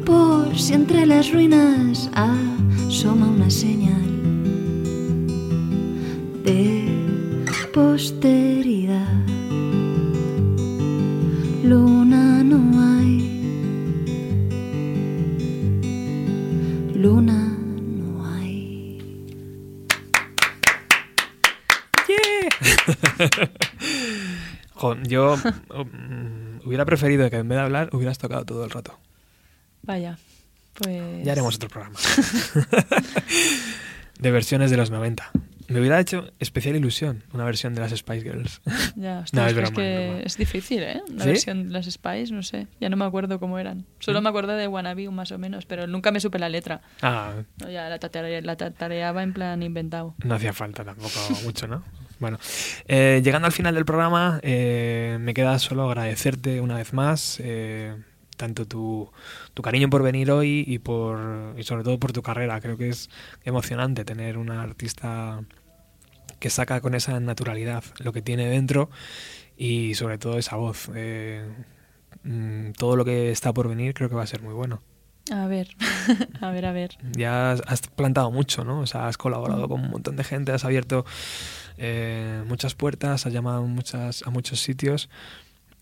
[0.05, 2.50] por si entre las ruinas asoma
[26.65, 28.97] hubiera preferido que en vez de hablar hubieras tocado todo el rato.
[29.83, 30.17] Vaya,
[30.73, 31.25] pues...
[31.25, 31.97] Ya haremos otro programa.
[34.19, 35.31] de versiones de los 90.
[35.71, 38.61] Me hubiera hecho especial ilusión una versión de las Spice Girls.
[38.95, 41.01] Ya, no, es, que es, difícil, ¿eh?
[41.09, 42.67] Una versión de las Spice, no sé.
[42.81, 43.85] Ya no me acuerdo cómo eran.
[43.99, 44.23] Solo ¿Mm?
[44.23, 46.81] me acuerdo de Wannabe más o menos, pero nunca me supe la letra.
[47.01, 47.35] Ah.
[47.59, 50.13] ya la, la tatareaba en plan inventado.
[50.25, 51.83] No hacía falta tampoco mucho, ¿no?
[52.21, 52.37] Bueno,
[52.87, 57.95] eh, llegando al final del programa, eh, me queda solo agradecerte una vez más eh,
[58.37, 59.09] tanto tu,
[59.55, 62.61] tu, cariño por venir hoy y, por, y sobre todo por tu carrera.
[62.61, 63.09] Creo que es
[63.43, 65.41] emocionante tener una artista
[66.37, 68.91] que saca con esa naturalidad lo que tiene dentro
[69.57, 70.91] y sobre todo esa voz.
[72.23, 74.83] Mm, todo lo que está por venir creo que va a ser muy bueno.
[75.31, 75.69] A ver,
[76.41, 76.97] a ver, a ver.
[77.13, 78.81] Ya has plantado mucho, ¿no?
[78.81, 79.69] O sea, has colaborado mm.
[79.69, 81.05] con un montón de gente, has abierto
[81.77, 85.09] eh, muchas puertas, ha llamado muchas, a muchos sitios.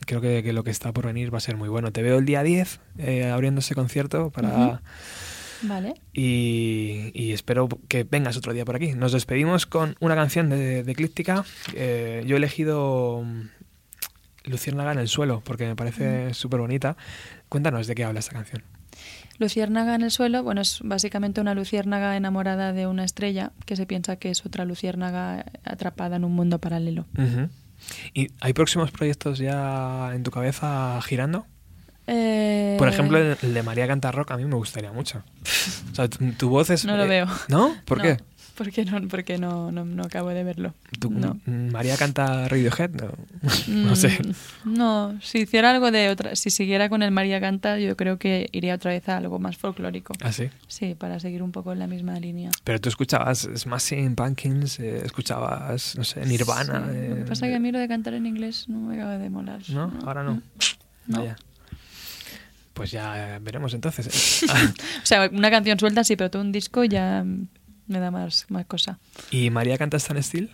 [0.06, 1.91] Creo que, lo que está por venir va a ser muy bueno.
[1.91, 4.82] Te veo el día 10 eh, abriendo ese concierto para...
[5.61, 5.94] Vale.
[6.14, 8.94] Y, espero que vengas otro día por aquí.
[8.94, 11.44] Nos despedimos con una canción de, de Eclíptica.
[11.74, 13.49] Eh, yo he elegido mm,
[14.45, 16.95] Luciérnaga en el suelo porque me parece súper bonita.
[17.49, 18.64] Cuéntanos de qué habla esta canción.
[19.40, 23.86] Luciérnaga en el suelo, bueno, es básicamente una luciérnaga enamorada de una estrella que se
[23.86, 27.06] piensa que es otra luciérnaga atrapada en un mundo paralelo.
[28.14, 31.45] ¿Y hay próximos proyectos ya en tu cabeza girando?
[32.07, 35.24] Eh, Por ejemplo, el de María Cantarroca a mí me gustaría mucho.
[35.91, 36.84] O sea, tu, voz es...
[36.84, 37.28] No lo veo.
[37.48, 37.76] ¿No?
[37.86, 38.18] ¿Por qué?
[38.60, 40.73] Porque no, porque no, no, no acabo de verlo.
[41.45, 42.90] ¿María canta Radiohead?
[42.90, 43.14] No,
[43.69, 44.19] no sé.
[44.65, 48.19] Mm, no, si hiciera algo de otra, si siguiera con el María canta, yo creo
[48.19, 50.14] que iría otra vez a algo más folclórico.
[50.22, 50.49] ¿Ah, sí?
[50.68, 52.52] Sí, para seguir un poco en la misma línea.
[52.65, 56.81] Pero tú escuchabas Smashing Pumpkins, eh, escuchabas, no sé, Nirvana.
[56.81, 59.18] lo que pasa es que a mí lo de cantar en inglés no me acaba
[59.18, 59.61] de molar.
[59.69, 59.94] ¿No?
[60.03, 60.41] Ahora no.
[61.07, 61.34] No.
[62.73, 64.44] Pues ya veremos entonces.
[64.44, 64.48] ¿eh?
[65.02, 67.23] o sea, una canción suelta sí, pero todo un disco ya
[67.90, 68.99] me da más, más cosa.
[69.32, 70.49] ¿Y María canta Stan Steel?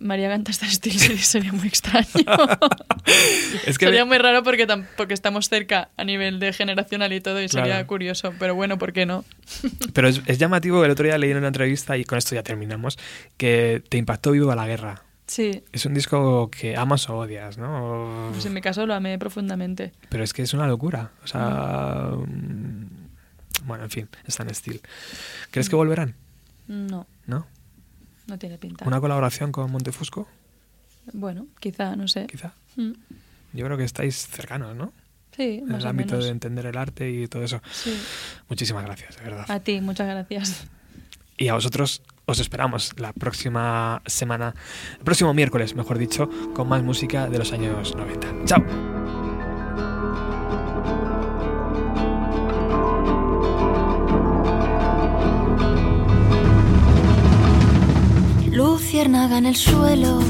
[0.00, 2.06] María canta Star Steel sería muy extraño.
[3.66, 4.66] Es que sería muy raro porque,
[4.98, 8.92] porque estamos cerca a nivel de generacional y todo y sería curioso, pero bueno, ¿por
[8.92, 9.24] qué no?
[9.94, 12.42] Pero es, es llamativo, el otro día leí en una entrevista, y con esto ya
[12.42, 12.98] terminamos,
[13.38, 15.02] que te impactó Viva la Guerra.
[15.26, 18.28] Sí, Es un disco que amas o odias, ¿no?
[18.28, 19.92] O- pues en mi caso lo amé profundamente.
[20.10, 21.12] Pero es que es una locura.
[21.22, 22.10] O sea.
[22.14, 22.86] mm,
[23.64, 24.08] Bueno, en fin,
[24.38, 24.80] en estilo.
[25.50, 26.14] ¿Crees que volverán?
[26.68, 27.46] No, ¿No?
[28.26, 28.84] no tiene pinta.
[28.86, 30.28] ¿Una colaboración con Montefusco?
[31.12, 32.26] Bueno, quizá, no sé.
[32.26, 32.52] Quizá.
[32.76, 32.92] Mm,
[33.54, 34.92] Yo creo que estáis cercanos, ¿no?
[35.34, 36.24] Sí, En más el o ámbito menos.
[36.26, 37.60] de entender el arte y todo eso.
[37.72, 37.96] Sí.
[38.48, 39.50] Muchísimas gracias, de verdad.
[39.50, 40.66] A ti, muchas gracias.
[41.38, 44.54] Y a vosotros os esperamos la próxima semana,
[44.98, 48.44] el próximo miércoles, mejor dicho, con más música de los años 90.
[48.44, 48.97] ¡Chao!
[58.80, 60.20] Luciérnaga en el suelo,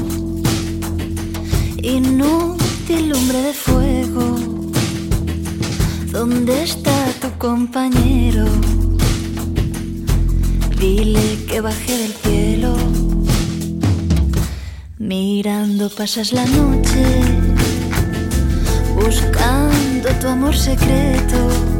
[1.83, 4.35] inútil lumbre de fuego.
[6.11, 8.45] ¿Dónde está tu compañero?
[10.79, 12.75] Dile que baje del cielo.
[14.97, 17.05] Mirando pasas la noche,
[18.95, 21.78] buscando tu amor secreto.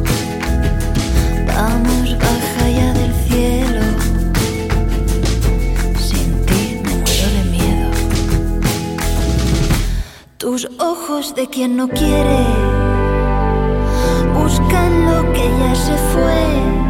[11.20, 12.46] De quien no quiere
[14.32, 16.89] buscan lo que ya se fue.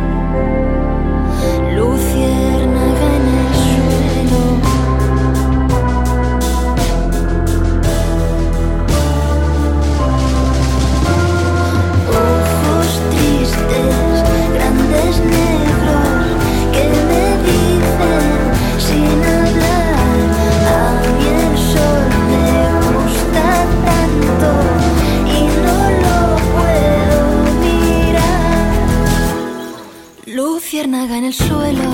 [31.02, 31.92] En el suelo,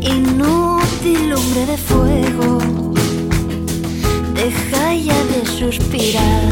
[0.00, 2.58] inútil lumbre de fuego.
[4.34, 6.48] Deja ya de suspirar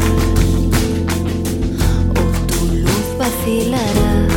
[2.11, 4.27] o tu luz vacilará.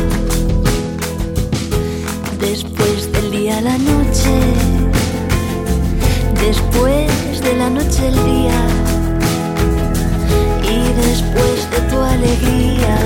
[2.39, 4.33] Después del día la noche,
[6.41, 8.59] después de la noche el día,
[10.63, 12.97] y después de tu alegría,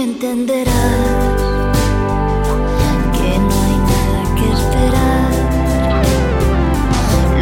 [0.00, 0.74] entenderás
[3.12, 5.32] que no hay nada que esperar.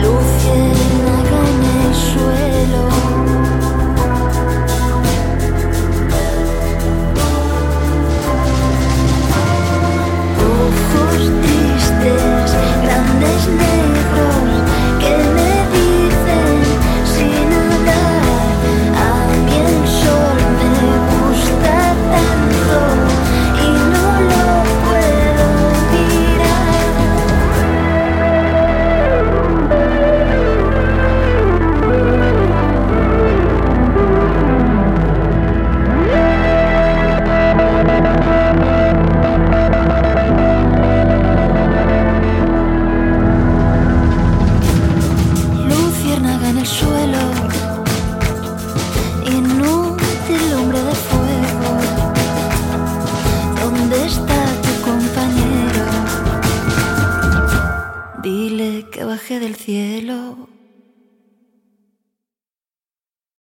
[0.03, 2.85] Luciérnaga en el suelo.
[10.47, 12.49] Ojos tristes,
[12.83, 13.41] grandes